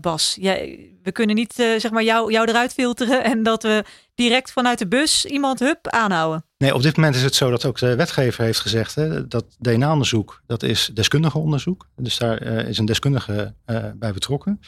Bas, 0.00 0.36
jij, 0.40 0.90
we 1.02 1.12
kunnen 1.12 1.36
niet 1.36 1.54
zeg 1.54 1.90
maar 1.90 2.02
jou, 2.02 2.32
jou 2.32 2.48
eruit 2.48 2.72
filteren 2.72 3.24
en 3.24 3.42
dat 3.42 3.62
we 3.62 3.84
direct 4.14 4.52
vanuit 4.52 4.78
de 4.78 4.88
bus 4.88 5.24
iemand 5.24 5.58
hup 5.58 5.88
aanhouden. 5.88 6.44
Nee, 6.58 6.74
op 6.74 6.82
dit 6.82 6.96
moment 6.96 7.14
is 7.14 7.22
het 7.22 7.34
zo 7.34 7.50
dat 7.50 7.64
ook 7.64 7.78
de 7.78 7.96
wetgever 7.96 8.44
heeft 8.44 8.60
gezegd 8.60 8.94
hè, 8.94 9.28
dat 9.28 9.44
DNA-onderzoek, 9.58 10.42
dat 10.46 10.62
is 10.62 10.90
deskundige 10.94 11.38
onderzoek. 11.38 11.88
Dus 11.96 12.18
daar 12.18 12.42
is 12.42 12.78
een 12.78 12.84
deskundige 12.84 13.54
bij 13.94 14.12
betrokken. 14.12 14.60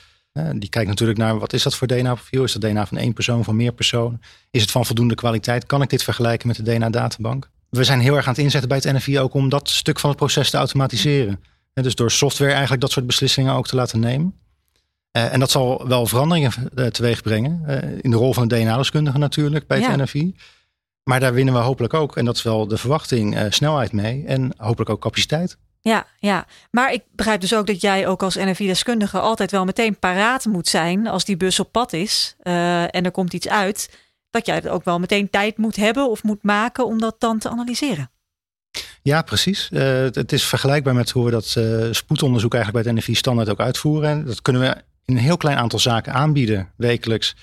die 0.54 0.68
kijkt 0.68 0.88
natuurlijk 0.88 1.18
naar 1.18 1.38
wat 1.38 1.52
is 1.52 1.62
dat 1.62 1.74
voor 1.74 1.86
DNA-profiel? 1.86 2.44
Is 2.44 2.52
dat 2.52 2.62
DNA 2.62 2.86
van 2.86 2.98
één 2.98 3.12
persoon, 3.12 3.44
van 3.44 3.56
meer 3.56 3.72
personen? 3.72 4.20
Is 4.50 4.60
het 4.60 4.70
van 4.70 4.86
voldoende 4.86 5.14
kwaliteit? 5.14 5.66
Kan 5.66 5.82
ik 5.82 5.90
dit 5.90 6.02
vergelijken 6.02 6.46
met 6.46 6.56
de 6.56 6.62
DNA-databank? 6.62 7.50
We 7.68 7.84
zijn 7.84 8.00
heel 8.00 8.16
erg 8.16 8.26
aan 8.26 8.32
het 8.32 8.42
inzetten 8.42 8.68
bij 8.68 8.78
het 8.82 8.92
NFI 8.92 9.18
ook 9.18 9.34
om 9.34 9.48
dat 9.48 9.68
stuk 9.68 9.98
van 9.98 10.10
het 10.10 10.18
proces 10.18 10.50
te 10.50 10.56
automatiseren. 10.56 11.40
dus 11.72 11.94
door 11.94 12.10
software 12.10 12.50
eigenlijk 12.50 12.80
dat 12.80 12.90
soort 12.90 13.06
beslissingen 13.06 13.54
ook 13.54 13.66
te 13.66 13.76
laten 13.76 14.00
nemen. 14.00 14.39
Uh, 15.12 15.32
en 15.32 15.40
dat 15.40 15.50
zal 15.50 15.88
wel 15.88 16.06
veranderingen 16.06 16.52
uh, 16.74 16.86
teweeg 16.86 17.22
brengen. 17.22 17.62
Uh, 17.68 17.98
in 18.00 18.10
de 18.10 18.16
rol 18.16 18.34
van 18.34 18.48
de 18.48 18.56
DNA-deskundige 18.56 19.18
natuurlijk 19.18 19.66
bij 19.66 19.80
het 19.80 19.86
ja. 19.86 20.02
NFI. 20.02 20.36
Maar 21.04 21.20
daar 21.20 21.34
winnen 21.34 21.54
we 21.54 21.60
hopelijk 21.60 21.94
ook, 21.94 22.16
en 22.16 22.24
dat 22.24 22.36
is 22.36 22.42
wel 22.42 22.68
de 22.68 22.76
verwachting, 22.76 23.46
snelheid 23.48 23.92
mee. 23.92 24.24
En 24.26 24.52
hopelijk 24.56 24.90
ook 24.90 25.00
capaciteit. 25.00 25.56
Ja, 25.80 26.06
ja, 26.18 26.46
maar 26.70 26.92
ik 26.92 27.02
begrijp 27.12 27.40
dus 27.40 27.54
ook 27.54 27.66
dat 27.66 27.80
jij 27.80 28.06
ook 28.06 28.22
als 28.22 28.34
NFI-deskundige 28.34 29.18
altijd 29.18 29.50
wel 29.50 29.64
meteen 29.64 29.98
paraat 29.98 30.44
moet 30.44 30.68
zijn 30.68 31.06
als 31.06 31.24
die 31.24 31.36
bus 31.36 31.60
op 31.60 31.72
pad 31.72 31.92
is 31.92 32.36
en 32.42 33.04
er 33.04 33.10
komt 33.10 33.32
iets 33.32 33.48
uit. 33.48 33.90
Dat 34.30 34.46
jij 34.46 34.70
ook 34.70 34.84
wel 34.84 34.98
meteen 34.98 35.30
tijd 35.30 35.56
moet 35.56 35.76
hebben 35.76 36.10
of 36.10 36.22
moet 36.22 36.42
maken 36.42 36.86
om 36.86 36.98
dat 36.98 37.16
dan 37.18 37.38
te 37.38 37.48
analyseren. 37.48 38.10
Ja, 39.02 39.22
precies. 39.22 39.68
Uh, 39.72 39.80
het 40.10 40.32
is 40.32 40.44
vergelijkbaar 40.44 40.94
met 40.94 41.10
hoe 41.10 41.24
we 41.24 41.30
dat 41.30 41.54
uh, 41.58 41.86
spoedonderzoek 41.90 42.54
eigenlijk 42.54 42.84
bij 42.84 42.94
het 42.94 43.02
NFI 43.02 43.14
standaard 43.14 43.48
ook 43.48 43.60
uitvoeren. 43.60 44.10
En 44.10 44.24
dat 44.24 44.42
kunnen 44.42 44.62
we 44.62 44.82
in 45.10 45.16
een 45.16 45.22
heel 45.22 45.36
klein 45.36 45.56
aantal 45.56 45.78
zaken 45.78 46.12
aanbieden 46.12 46.72
wekelijks. 46.76 47.36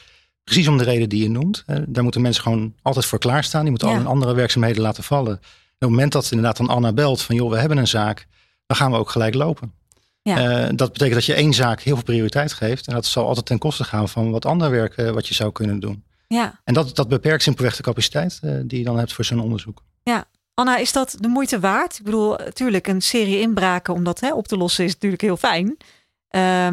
Precies 0.43 0.67
om 0.67 0.77
de 0.77 0.83
reden 0.83 1.09
die 1.09 1.23
je 1.23 1.29
noemt. 1.29 1.63
Daar 1.87 2.03
moeten 2.03 2.21
mensen 2.21 2.43
gewoon 2.43 2.73
altijd 2.81 3.05
voor 3.05 3.19
klaarstaan. 3.19 3.61
Die 3.61 3.69
moeten 3.69 3.87
ja. 3.87 3.93
al 3.93 3.99
hun 3.99 4.09
andere 4.09 4.33
werkzaamheden 4.33 4.81
laten 4.81 5.03
vallen. 5.03 5.31
En 5.31 5.37
op 5.37 5.79
het 5.79 5.89
moment 5.89 6.11
dat 6.11 6.31
inderdaad 6.31 6.57
dan 6.57 6.67
Anna 6.67 6.93
belt 6.93 7.21
van 7.21 7.35
joh, 7.35 7.49
we 7.49 7.59
hebben 7.59 7.77
een 7.77 7.87
zaak, 7.87 8.27
dan 8.65 8.77
gaan 8.77 8.91
we 8.91 8.97
ook 8.97 9.09
gelijk 9.09 9.33
lopen. 9.33 9.73
Ja. 10.21 10.67
Uh, 10.67 10.69
dat 10.75 10.91
betekent 10.91 11.15
dat 11.15 11.25
je 11.25 11.33
één 11.33 11.53
zaak 11.53 11.81
heel 11.81 11.95
veel 11.95 12.03
prioriteit 12.03 12.53
geeft. 12.53 12.87
En 12.87 12.93
dat 12.93 13.05
zal 13.05 13.27
altijd 13.27 13.45
ten 13.45 13.57
koste 13.57 13.83
gaan 13.83 14.09
van 14.09 14.31
wat 14.31 14.45
ander 14.45 14.71
werk 14.71 14.97
uh, 14.97 15.09
wat 15.09 15.27
je 15.27 15.33
zou 15.33 15.51
kunnen 15.51 15.79
doen. 15.79 16.03
Ja. 16.27 16.61
En 16.63 16.73
dat, 16.73 16.95
dat 16.95 17.07
beperkt 17.07 17.43
simpelweg 17.43 17.75
de 17.75 17.83
capaciteit 17.83 18.39
uh, 18.43 18.59
die 18.65 18.79
je 18.79 18.85
dan 18.85 18.97
hebt 18.97 19.13
voor 19.13 19.25
zo'n 19.25 19.39
onderzoek. 19.39 19.83
Ja. 20.03 20.25
Anna, 20.53 20.77
is 20.77 20.91
dat 20.91 21.15
de 21.19 21.27
moeite 21.27 21.59
waard? 21.59 21.97
Ik 21.97 22.03
bedoel, 22.03 22.35
natuurlijk, 22.35 22.87
een 22.87 23.01
serie 23.01 23.39
inbraken 23.39 23.93
om 23.93 24.03
dat 24.03 24.19
hè, 24.19 24.33
op 24.33 24.47
te 24.47 24.57
lossen 24.57 24.85
is 24.85 24.93
natuurlijk 24.93 25.21
heel 25.21 25.37
fijn. 25.37 25.77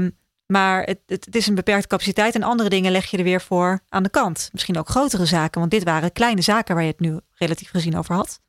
Um, 0.03 0.17
maar 0.47 0.83
het, 0.83 1.01
het, 1.07 1.37
is 1.37 1.47
een 1.47 1.55
beperkte 1.55 1.89
capaciteit 1.89 2.35
en 2.35 2.43
andere 2.43 2.69
dingen 2.69 2.93
leg 2.93 3.11
je 3.11 3.17
er 3.17 3.25
weer 3.25 3.41
voor 3.41 3.81
aan 3.89 4.03
de 4.03 4.11
kant. 4.11 4.49
Misschien 4.53 4.79
ook 4.79 4.89
grotere 4.89 5.27
zaken, 5.27 5.61
want 5.61 5.73
dit 5.73 5.85
waren 5.85 6.13
kleine 6.13 6.43
zaken 6.43 6.75
waar 6.75 6.85
je 6.85 6.91
het 6.91 7.01
nu 7.01 7.21
relatief 7.35 7.71
gezien 7.71 7.99
over 7.99 8.15
had. 8.15 8.43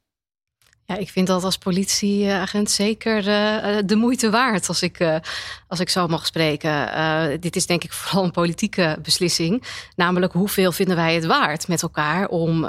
Ja, 0.88 0.96
ik 0.96 1.10
vind 1.10 1.28
dat 1.28 1.44
als 1.44 1.58
politieagent 1.58 2.72
zeker 2.72 3.18
uh, 3.18 3.78
de 3.86 3.96
moeite 3.96 4.30
waard, 4.30 4.68
als 4.68 4.82
ik, 4.82 5.00
uh, 5.00 5.18
als 5.68 5.80
ik 5.80 5.90
zo 5.90 6.08
mag 6.08 6.26
spreken. 6.26 7.42
Dit 7.42 7.56
is 7.56 7.66
denk 7.66 7.84
ik 7.84 7.94
vooral 7.98 8.24
een 8.24 8.32
politieke 8.32 8.98
beslissing. 9.02 9.64
Namelijk, 9.96 10.34
hoeveel 10.34 10.72
vinden 10.72 10.96
wij 10.96 11.16
het 11.16 11.26
waard 11.26 11.68
met 11.68 11.82
elkaar 11.82 12.28
om 12.28 12.68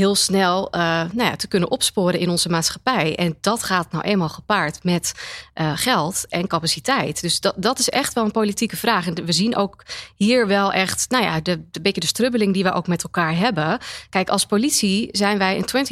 heel 0.00 0.14
snel 0.14 0.68
uh, 0.74 0.80
nou 0.80 1.30
ja, 1.30 1.36
te 1.36 1.48
kunnen 1.48 1.70
opsporen 1.70 2.20
in 2.20 2.30
onze 2.30 2.48
maatschappij. 2.48 3.16
En 3.16 3.36
dat 3.40 3.62
gaat 3.62 3.92
nou 3.92 4.04
eenmaal 4.04 4.28
gepaard 4.28 4.84
met 4.84 5.12
uh, 5.54 5.72
geld 5.74 6.26
en 6.28 6.46
capaciteit. 6.46 7.20
Dus 7.20 7.40
dat, 7.40 7.54
dat 7.56 7.78
is 7.78 7.88
echt 7.88 8.12
wel 8.12 8.24
een 8.24 8.30
politieke 8.30 8.76
vraag. 8.76 9.06
En 9.06 9.24
we 9.24 9.32
zien 9.32 9.56
ook 9.56 9.84
hier 10.16 10.46
wel 10.46 10.72
echt, 10.72 11.06
nou 11.08 11.24
ja, 11.24 11.40
de, 11.40 11.62
de 11.70 11.80
beetje 11.80 12.00
de 12.00 12.06
strubbeling 12.06 12.54
die 12.54 12.62
we 12.62 12.72
ook 12.72 12.86
met 12.86 13.02
elkaar 13.02 13.36
hebben. 13.36 13.78
Kijk, 14.10 14.28
als 14.28 14.46
politie 14.46 15.08
zijn 15.12 15.38
wij 15.38 15.62
een 15.72 15.86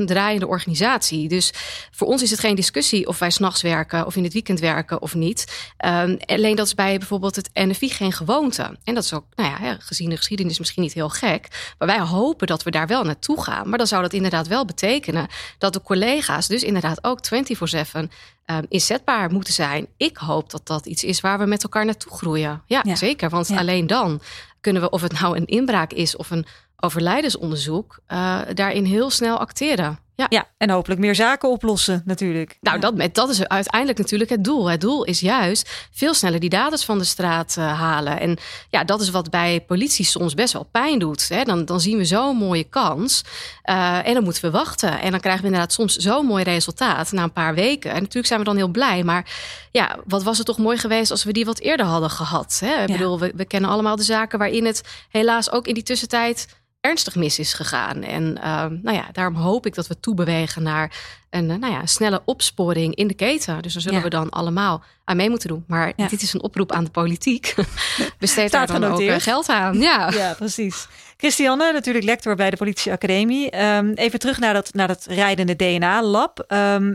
24-7 0.00 0.04
draaiende 0.04 0.46
organisatie. 0.46 1.28
Dus 1.28 1.52
voor 1.90 2.06
ons 2.06 2.22
is 2.22 2.30
het 2.30 2.40
geen 2.40 2.54
discussie 2.54 3.06
of 3.06 3.18
wij 3.18 3.30
s'nachts 3.30 3.62
werken 3.62 4.06
of 4.06 4.16
in 4.16 4.24
het 4.24 4.32
weekend 4.32 4.60
werken 4.60 5.02
of 5.02 5.14
niet. 5.14 5.72
Um, 5.86 6.18
alleen 6.26 6.56
dat 6.56 6.66
is 6.66 6.74
bij 6.74 6.98
bijvoorbeeld 6.98 7.36
het 7.36 7.50
NFI 7.54 7.90
geen 7.90 8.12
gewoonte. 8.12 8.78
En 8.84 8.94
dat 8.94 9.04
is 9.04 9.12
ook, 9.12 9.24
nou 9.34 9.64
ja, 9.64 9.76
gezien 9.78 10.10
de 10.10 10.16
geschiedenis 10.16 10.58
misschien 10.58 10.82
niet 10.82 10.92
heel 10.92 11.08
gek. 11.08 11.74
Maar 11.78 11.88
wij 11.88 12.00
hopen 12.00 12.46
dat 12.46 12.62
we 12.62 12.70
daar 12.70 12.86
wel 12.86 13.04
naartoe 13.04 13.39
gaan. 13.40 13.68
Maar 13.68 13.78
dan 13.78 13.86
zou 13.86 14.02
dat 14.02 14.12
inderdaad 14.12 14.46
wel 14.46 14.64
betekenen 14.64 15.26
dat 15.58 15.72
de 15.72 15.82
collega's 15.82 16.46
dus 16.46 16.62
inderdaad 16.62 17.04
ook 17.04 17.18
24/7 17.24 18.08
um, 18.46 18.66
inzetbaar 18.68 19.32
moeten 19.32 19.52
zijn. 19.52 19.86
Ik 19.96 20.16
hoop 20.16 20.50
dat 20.50 20.66
dat 20.66 20.86
iets 20.86 21.04
is 21.04 21.20
waar 21.20 21.38
we 21.38 21.46
met 21.46 21.62
elkaar 21.62 21.84
naartoe 21.84 22.12
groeien. 22.12 22.62
Ja, 22.66 22.80
ja. 22.84 22.94
zeker. 22.96 23.28
Want 23.28 23.48
ja. 23.48 23.58
alleen 23.58 23.86
dan 23.86 24.20
kunnen 24.60 24.82
we, 24.82 24.90
of 24.90 25.02
het 25.02 25.20
nou 25.20 25.36
een 25.36 25.46
inbraak 25.46 25.92
is 25.92 26.16
of 26.16 26.30
een 26.30 26.46
overlijdensonderzoek, 26.76 27.98
uh, 28.08 28.40
daarin 28.54 28.84
heel 28.84 29.10
snel 29.10 29.38
acteren. 29.38 29.98
Ja. 30.20 30.26
ja, 30.28 30.46
en 30.56 30.70
hopelijk 30.70 31.00
meer 31.00 31.14
zaken 31.14 31.48
oplossen 31.48 32.02
natuurlijk. 32.04 32.58
Nou, 32.60 32.78
dat, 32.78 33.14
dat 33.14 33.28
is 33.28 33.48
uiteindelijk 33.48 33.98
natuurlijk 33.98 34.30
het 34.30 34.44
doel. 34.44 34.70
Het 34.70 34.80
doel 34.80 35.04
is 35.04 35.20
juist 35.20 35.88
veel 35.90 36.14
sneller 36.14 36.40
die 36.40 36.50
daders 36.50 36.84
van 36.84 36.98
de 36.98 37.04
straat 37.04 37.56
uh, 37.58 37.80
halen. 37.80 38.20
En 38.20 38.38
ja, 38.70 38.84
dat 38.84 39.00
is 39.00 39.10
wat 39.10 39.30
bij 39.30 39.64
politie 39.66 40.04
soms 40.04 40.34
best 40.34 40.52
wel 40.52 40.68
pijn 40.72 40.98
doet. 40.98 41.28
Hè? 41.28 41.42
Dan, 41.42 41.64
dan 41.64 41.80
zien 41.80 41.98
we 41.98 42.04
zo'n 42.04 42.36
mooie 42.36 42.64
kans 42.64 43.24
uh, 43.64 44.06
en 44.06 44.14
dan 44.14 44.24
moeten 44.24 44.42
we 44.42 44.50
wachten. 44.50 45.00
En 45.00 45.10
dan 45.10 45.20
krijgen 45.20 45.42
we 45.42 45.46
inderdaad 45.46 45.72
soms 45.72 45.96
zo'n 45.96 46.26
mooi 46.26 46.44
resultaat 46.44 47.12
na 47.12 47.22
een 47.22 47.32
paar 47.32 47.54
weken. 47.54 47.90
En 47.90 48.00
natuurlijk 48.00 48.26
zijn 48.26 48.38
we 48.38 48.46
dan 48.46 48.56
heel 48.56 48.68
blij. 48.68 49.04
Maar 49.04 49.30
ja, 49.70 49.96
wat 50.06 50.22
was 50.22 50.36
het 50.36 50.46
toch 50.46 50.58
mooi 50.58 50.78
geweest 50.78 51.10
als 51.10 51.24
we 51.24 51.32
die 51.32 51.44
wat 51.44 51.58
eerder 51.58 51.86
hadden 51.86 52.10
gehad. 52.10 52.60
Hè? 52.64 52.82
Ik 52.82 52.92
bedoel, 52.92 53.18
we, 53.18 53.32
we 53.34 53.44
kennen 53.44 53.70
allemaal 53.70 53.96
de 53.96 54.02
zaken 54.02 54.38
waarin 54.38 54.66
het 54.66 54.82
helaas 55.08 55.52
ook 55.52 55.66
in 55.66 55.74
die 55.74 55.82
tussentijd 55.82 56.46
ernstig 56.80 57.14
mis 57.14 57.38
is 57.38 57.54
gegaan. 57.54 58.02
En 58.02 58.36
uh, 58.36 58.66
nou 58.82 58.96
ja, 58.96 59.08
daarom 59.12 59.34
hoop 59.34 59.66
ik 59.66 59.74
dat 59.74 59.86
we 59.86 60.00
toebewegen 60.00 60.62
naar 60.62 60.96
een 61.30 61.50
uh, 61.50 61.56
nou 61.56 61.72
ja, 61.72 61.86
snelle 61.86 62.22
opsporing 62.24 62.94
in 62.94 63.06
de 63.06 63.14
keten. 63.14 63.62
Dus 63.62 63.72
daar 63.72 63.82
zullen 63.82 64.02
we 64.02 64.08
dan 64.08 64.30
allemaal 64.30 64.82
aan 65.04 65.16
mee 65.16 65.30
moeten 65.30 65.48
doen. 65.48 65.64
Maar 65.66 65.92
dit 65.96 66.22
is 66.22 66.32
een 66.32 66.42
oproep 66.42 66.72
aan 66.72 66.84
de 66.84 66.90
politiek. 66.90 67.54
Besteed 68.18 68.50
daar 68.50 68.66
dan 68.66 68.84
ook 68.84 69.00
uh, 69.00 69.14
geld 69.18 69.48
aan. 69.48 69.78
Ja. 69.78 70.10
ja, 70.10 70.34
precies. 70.34 70.88
Christiane, 71.16 71.72
natuurlijk 71.72 72.04
lector 72.04 72.34
bij 72.34 72.50
de 72.50 72.56
Politieacademie. 72.56 73.64
Um, 73.64 73.92
even 73.92 74.18
terug 74.18 74.38
naar 74.38 74.54
dat, 74.54 74.74
naar 74.74 74.88
dat 74.88 75.06
rijdende 75.08 75.56
DNA-lab. 75.56 76.38
Um, 76.38 76.46
ehm, 76.58 76.94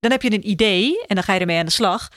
dan 0.00 0.10
heb 0.10 0.22
je 0.22 0.32
een 0.32 0.48
idee 0.48 1.06
en 1.06 1.14
dan 1.14 1.24
ga 1.24 1.34
je 1.34 1.40
ermee 1.40 1.58
aan 1.58 1.66
de 1.66 1.72
slag. 1.72 2.08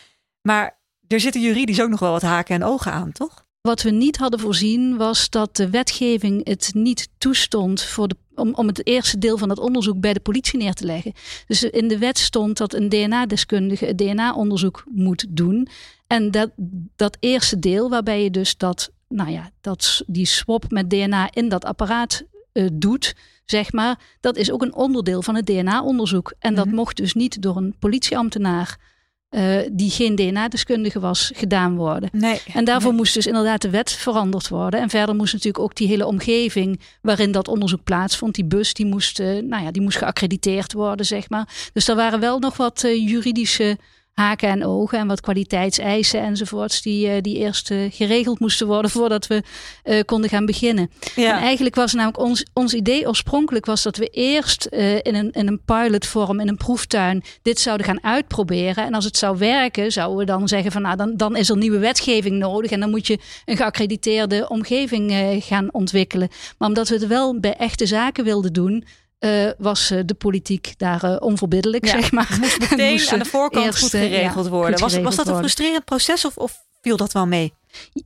Maar 0.41 0.80
er 1.08 1.19
zitten 1.19 1.41
juridisch 1.41 1.82
ook 1.82 1.89
nog 1.89 1.99
wel 1.99 2.12
wat 2.12 2.21
haken 2.21 2.56
en 2.56 2.63
ogen 2.63 2.91
aan, 2.91 3.12
toch? 3.12 3.42
Wat 3.67 3.82
we 3.82 3.89
niet 3.89 4.17
hadden 4.17 4.39
voorzien 4.39 4.97
was 4.97 5.30
dat 5.30 5.56
de 5.56 5.69
wetgeving 5.69 6.47
het 6.47 6.71
niet 6.73 7.10
toestond 7.17 7.84
voor 7.84 8.08
de, 8.08 8.15
om, 8.36 8.54
om 8.54 8.67
het 8.67 8.88
eerste 8.88 9.17
deel 9.17 9.38
van 9.38 9.49
het 9.49 9.60
onderzoek 9.60 9.99
bij 9.99 10.13
de 10.13 10.19
politie 10.19 10.60
neer 10.60 10.73
te 10.73 10.86
leggen. 10.86 11.13
Dus 11.47 11.63
in 11.63 11.88
de 11.88 11.97
wet 11.97 12.17
stond 12.17 12.58
dat 12.58 12.73
een 12.73 12.89
DNA-deskundige 12.89 13.86
het 13.86 13.97
DNA-onderzoek 13.97 14.84
moet 14.89 15.26
doen. 15.30 15.67
En 16.08 16.32
dat, 16.32 16.52
dat 16.95 17.17
eerste 17.19 17.60
deel, 17.60 17.89
waarbij 17.89 18.23
je 18.23 18.32
dus 18.32 18.58
dat, 18.58 18.91
nou 19.08 19.32
ja, 19.32 19.49
dat, 19.62 20.04
die 20.08 20.26
swap 20.26 20.71
met 20.71 20.89
DNA 20.89 21.30
in 21.34 21.49
dat 21.49 21.65
apparaat 21.65 22.23
uh, 22.54 22.69
doet, 22.73 23.15
zeg 23.45 23.71
maar, 23.71 23.99
dat 24.19 24.38
is 24.38 24.52
ook 24.52 24.62
een 24.62 24.76
onderdeel 24.76 25.21
van 25.21 25.36
het 25.36 25.45
DNA-onderzoek. 25.45 26.34
En 26.39 26.56
dat 26.56 26.65
mhm. 26.65 26.76
mocht 26.76 26.97
dus 26.97 27.13
niet 27.13 27.41
door 27.41 27.58
een 27.58 27.76
politieambtenaar 27.80 28.78
uh, 29.36 29.60
die 29.72 29.89
geen 29.89 30.15
DNA-deskundige 30.15 31.00
was, 31.00 31.32
gedaan 31.36 31.76
worden. 31.76 32.10
Nee, 32.12 32.41
en 32.54 32.65
daarvoor 32.65 32.93
moest 32.93 33.13
dus 33.13 33.28
inderdaad 33.28 33.62
de 33.62 33.69
wet 33.69 33.91
veranderd 33.91 34.48
worden. 34.48 34.80
En 34.80 34.89
verder 34.89 35.15
moest 35.15 35.34
natuurlijk 35.34 35.63
ook 35.63 35.76
die 35.76 35.88
hele 35.88 36.06
omgeving 36.06 36.80
waarin 37.02 37.32
dat 37.32 37.48
onderzoek 37.48 37.84
plaatsvond, 37.84 38.36
die 38.36 38.46
bus, 38.46 38.74
die 38.74 38.86
moest, 38.86 39.19
uh, 39.19 39.41
nou 39.41 39.63
ja, 39.63 39.72
die 39.72 39.82
moest 39.82 39.98
geaccrediteerd 39.98 40.74
worden, 40.74 41.06
zeg 41.06 41.30
maar. 41.30 41.69
Dus 41.74 41.88
er 41.88 41.96
waren 41.96 42.19
wel 42.19 42.39
nog 42.39 42.58
wat 42.58 42.84
uh, 42.84 43.08
juridische 43.10 43.78
haken 44.13 44.49
en 44.49 44.65
ogen 44.65 44.99
en 44.99 45.08
wat 45.08 45.21
kwaliteitseisen 45.21 46.21
enzovoorts, 46.21 46.82
die, 46.82 47.08
uh, 47.08 47.21
die 47.21 47.38
eerst 47.38 47.71
uh, 47.71 47.91
geregeld 47.91 48.39
moesten 48.39 48.67
worden 48.67 48.91
voordat 48.97 49.28
we 49.28 49.43
uh, 49.84 49.99
konden 50.06 50.30
gaan 50.30 50.45
beginnen. 50.45 50.91
Ja. 51.15 51.36
En 51.36 51.43
eigenlijk 51.43 51.76
was 51.76 51.93
namelijk 51.93 52.19
ons, 52.19 52.45
ons 52.54 52.73
idee 52.73 53.08
oorspronkelijk 53.08 53.65
was 53.65 53.84
dat 53.84 53.97
we 53.97 54.08
eerst 54.08 54.65
in, 54.65 55.15
een, 55.15 55.32
in 55.32 55.47
een 55.47 55.62
pilotvorm, 55.65 56.39
in 56.39 56.47
een 56.47 56.58
proeftuin, 56.58 57.23
dit 57.41 57.60
zouden 57.60 57.86
gaan 57.86 58.04
uitproberen. 58.04 58.86
En 58.86 58.93
als 58.93 59.06
het 59.06 59.17
zou 59.17 59.38
werken, 59.38 59.91
zouden 59.91 60.17
we 60.17 60.26
dan 60.26 60.47
zeggen 60.47 60.71
van 60.71 60.82
nou, 60.82 60.95
dan, 60.95 61.17
dan 61.17 61.36
is 61.36 61.49
er 61.49 61.58
nieuwe 61.58 61.80
wetgeving 61.80 62.38
nodig 62.38 62.71
en 62.71 62.80
dan 62.80 62.89
moet 62.89 63.08
je 63.08 63.19
een 63.45 63.58
geaccrediteerde 63.58 64.49
omgeving 64.49 65.13
gaan 65.43 65.73
ontwikkelen. 65.73 66.30
Maar 66.58 66.67
omdat 66.67 66.89
we 66.89 66.95
het 66.95 67.08
wel 67.08 67.39
bij 67.39 67.56
echte 67.56 67.86
zaken 67.86 68.23
wilden 68.23 68.54
doen, 68.54 68.86
uh, 69.23 69.49
was 69.57 69.91
uh, 69.91 69.99
de 70.05 70.13
politiek 70.13 70.73
daar 70.77 71.03
uh, 71.05 71.15
onverbiddelijk, 71.19 71.88
zeg 71.88 72.12
maar. 72.12 72.38
Moest 72.39 72.59
meteen 72.59 73.09
aan 73.09 73.19
de 73.19 73.25
voorkant 73.25 73.65
eerst, 73.65 73.79
goed 73.79 73.89
geregeld 73.89 74.47
worden. 74.47 74.79
Goed 74.79 74.91
was, 74.91 75.01
was 75.01 75.15
dat 75.15 75.27
een 75.27 75.38
frustrerend 75.38 75.86
proces 75.86 76.25
of, 76.25 76.38
of 76.38 76.63
viel 76.81 76.97
dat 76.97 77.12
wel 77.12 77.27
mee? 77.27 77.53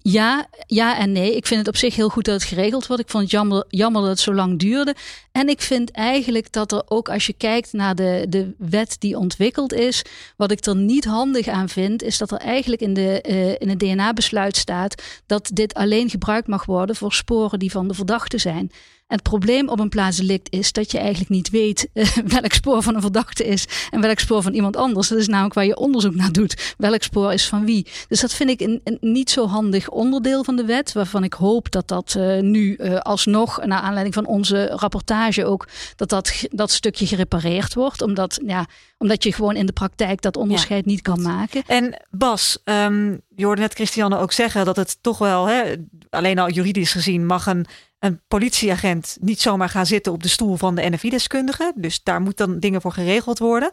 Ja, 0.01 0.47
ja 0.67 0.97
en 0.97 1.12
nee. 1.12 1.36
Ik 1.36 1.45
vind 1.45 1.60
het 1.60 1.69
op 1.69 1.77
zich 1.77 1.95
heel 1.95 2.10
goed 2.10 2.25
dat 2.25 2.34
het 2.34 2.43
geregeld 2.43 2.88
wordt. 2.88 3.01
Ik 3.01 3.10
vond 3.10 3.23
het 3.23 3.32
jammer, 3.32 3.65
jammer 3.69 4.01
dat 4.01 4.10
het 4.10 4.19
zo 4.19 4.34
lang 4.34 4.60
duurde. 4.60 4.95
En 5.32 5.49
ik 5.49 5.62
vind 5.62 5.91
eigenlijk 5.91 6.51
dat 6.51 6.71
er 6.71 6.84
ook 6.86 7.10
als 7.10 7.25
je 7.25 7.34
kijkt 7.34 7.73
naar 7.73 7.95
de, 7.95 8.25
de 8.30 8.53
wet 8.58 8.95
die 8.99 9.17
ontwikkeld 9.17 9.73
is, 9.73 10.01
wat 10.38 10.51
ik 10.51 10.65
er 10.65 10.75
niet 10.75 11.06
handig 11.06 11.47
aan 11.47 11.69
vind, 11.69 12.03
is 12.03 12.17
dat 12.17 12.32
er 12.32 12.38
eigenlijk 12.38 12.82
in, 12.82 12.93
de, 12.93 13.23
uh, 13.30 13.49
in 13.49 13.69
het 13.69 13.80
DNA-besluit 13.80 14.58
staat 14.58 15.03
dat 15.25 15.49
dit 15.53 15.73
alleen 15.73 16.10
gebruikt 16.10 16.47
mag 16.47 16.65
worden 16.65 16.95
voor 16.95 17.13
sporen 17.13 17.60
die 17.60 17.71
van 17.71 17.88
de 17.88 17.93
verdachte 17.93 18.38
zijn. 18.38 18.71
Het 19.08 19.22
probleem 19.22 19.70
op 19.70 19.80
een 19.80 19.89
plaatsdelict 19.89 20.52
is 20.52 20.72
dat 20.72 20.91
je 20.91 20.98
eigenlijk 20.98 21.30
niet 21.30 21.50
weet 21.50 21.88
uh, 21.93 22.08
welk 22.38 22.54
spoor 22.54 22.84
van 22.84 22.96
een 22.96 23.02
verdachte 23.02 23.46
is 23.46 23.65
en 23.89 24.02
welk 24.02 24.20
spoor 24.20 24.41
van 24.41 24.54
iemand 24.54 24.76
anders. 24.76 25.08
Dat 25.08 25.17
is 25.17 25.28
namelijk 25.28 25.54
waar 25.54 25.65
je 25.65 25.78
onderzoek 25.78 26.15
naar 26.15 26.32
doet. 26.32 26.76
Welk 26.78 27.04
spoor 27.04 27.34
is 27.34 27.48
van 27.48 27.65
wie. 27.65 27.88
Dus 28.08 28.20
dat 28.20 28.34
vind 28.34 28.50
ik 28.50 28.62
een, 28.62 28.98
niet 29.00 29.30
zo 29.30 29.48
handig 29.48 29.89
onderdeel 29.89 30.43
van 30.43 30.56
de 30.56 30.65
wet, 30.65 30.93
waarvan 30.93 31.24
ik 31.24 31.34
hoop 31.34 31.72
dat 31.72 31.88
dat 31.88 32.15
uh, 32.17 32.39
nu 32.41 32.76
uh, 32.78 32.98
alsnog, 32.98 33.65
naar 33.65 33.82
aanleiding 33.82 34.13
van 34.13 34.26
onze 34.26 34.65
rapportage 34.65 35.46
ook, 35.46 35.67
dat 35.96 36.10
dat, 36.10 36.46
dat 36.50 36.72
stukje 36.72 37.08
gerepareerd 37.08 37.74
wordt. 37.74 38.02
Omdat, 38.02 38.39
ja, 38.46 38.65
omdat 38.98 39.24
je 39.24 39.34
gewoon 39.34 39.56
in 39.56 39.66
de 39.66 39.72
praktijk 39.72 40.22
dat 40.22 40.38
onderscheid 40.38 40.86
niet 40.86 41.02
kan 41.02 41.22
maken. 41.22 41.64
En 41.68 42.02
Bas, 42.10 42.62
um, 42.64 43.22
je 43.36 43.46
hoorde 43.46 43.62
net 43.62 43.74
Christiane 43.74 44.18
ook 44.18 44.32
zeggen 44.32 44.66
dat 44.66 44.76
het 44.76 44.98
toch 45.02 45.18
wel, 45.18 45.46
hè, 45.46 45.76
alleen 46.10 46.40
al 46.40 46.50
juridisch 46.50 46.92
gezien, 46.92 47.26
mag 47.26 47.46
een 47.46 47.66
een 48.00 48.22
politieagent 48.28 49.18
niet 49.22 49.42
zomaar 49.42 49.70
gaan 49.70 49.86
zitten 49.86 50.12
op 50.12 50.24
de 50.24 50.30
stoel 50.30 50.56
van 50.56 50.76
de 50.76 50.90
NFI-deskundige. 50.90 51.72
Dus 51.76 52.04
daar 52.04 52.22
moet 52.22 52.38
dan 52.38 52.60
dingen 52.60 52.82
voor 52.82 52.92
geregeld 52.92 53.40
worden. 53.40 53.72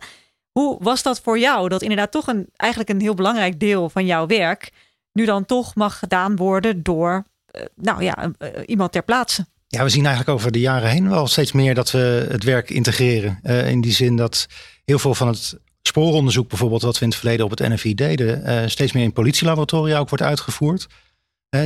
Hoe 0.52 0.76
was 0.80 1.02
dat 1.02 1.20
voor 1.20 1.38
jou? 1.38 1.68
Dat 1.68 1.82
inderdaad 1.82 2.10
toch 2.10 2.26
een, 2.26 2.48
eigenlijk 2.56 2.90
een 2.90 3.00
heel 3.00 3.14
belangrijk 3.14 3.60
deel 3.60 3.88
van 3.88 4.06
jouw 4.06 4.26
werk 4.26 4.72
nu 5.12 5.24
dan 5.24 5.44
toch 5.44 5.74
mag 5.74 5.98
gedaan 5.98 6.36
worden 6.36 6.82
door 6.82 7.24
uh, 7.52 7.62
nou 7.74 8.02
ja, 8.02 8.32
uh, 8.38 8.48
iemand 8.66 8.92
ter 8.92 9.02
plaatse. 9.02 9.46
Ja, 9.74 9.82
we 9.82 9.88
zien 9.88 10.06
eigenlijk 10.06 10.38
over 10.38 10.52
de 10.52 10.60
jaren 10.60 10.90
heen 10.90 11.08
wel 11.08 11.26
steeds 11.26 11.52
meer 11.52 11.74
dat 11.74 11.90
we 11.90 12.26
het 12.30 12.44
werk 12.44 12.70
integreren. 12.70 13.38
Uh, 13.42 13.68
in 13.70 13.80
die 13.80 13.92
zin 13.92 14.16
dat 14.16 14.46
heel 14.84 14.98
veel 14.98 15.14
van 15.14 15.28
het 15.28 15.58
spooronderzoek 15.82 16.48
bijvoorbeeld, 16.48 16.82
wat 16.82 16.98
we 16.98 17.04
in 17.04 17.08
het 17.08 17.18
verleden 17.18 17.44
op 17.44 17.50
het 17.50 17.68
NFI 17.68 17.94
deden, 17.94 18.70
steeds 18.70 18.92
meer 18.92 19.02
in 19.02 19.12
politielaboratoria 19.12 19.98
ook 19.98 20.08
wordt 20.08 20.24
uitgevoerd 20.24 20.86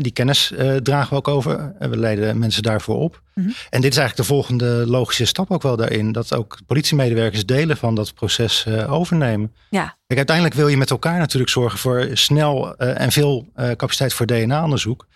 die 0.01 0.13
kennis 0.13 0.53
dragen 0.83 1.11
we 1.11 1.17
ook 1.17 1.29
over. 1.29 1.75
We 1.79 1.97
leiden 1.97 2.39
mensen 2.39 2.63
daarvoor 2.63 2.97
op. 2.97 3.23
Mhm. 3.35 3.49
En 3.71 3.81
dit 3.81 3.91
is 3.91 3.99
eigenlijk 3.99 4.17
de 4.17 4.35
volgende 4.35 4.67
logische 4.87 5.25
stap 5.25 5.51
ook 5.51 5.63
wel 5.63 5.77
daarin. 5.77 6.13
Dat 6.13 6.35
ook 6.35 6.59
politiemedewerkers 6.67 7.47
delen 7.47 7.77
van 7.77 7.95
dat 7.95 8.15
proces 8.15 8.67
overnemen. 8.89 9.55
Ja. 9.71 9.97
Kijk, 10.07 10.19
uiteindelijk 10.19 10.57
wil 10.57 10.69
je 10.69 10.77
met 10.77 10.91
elkaar 10.91 11.19
natuurlijk 11.19 11.51
zorgen 11.51 11.79
voor 11.79 12.09
snel 12.13 12.77
en 12.77 13.13
veel 13.13 13.49
capaciteit 13.55 14.13
voor 14.13 14.27
DNA-onderzoek. 14.27 15.07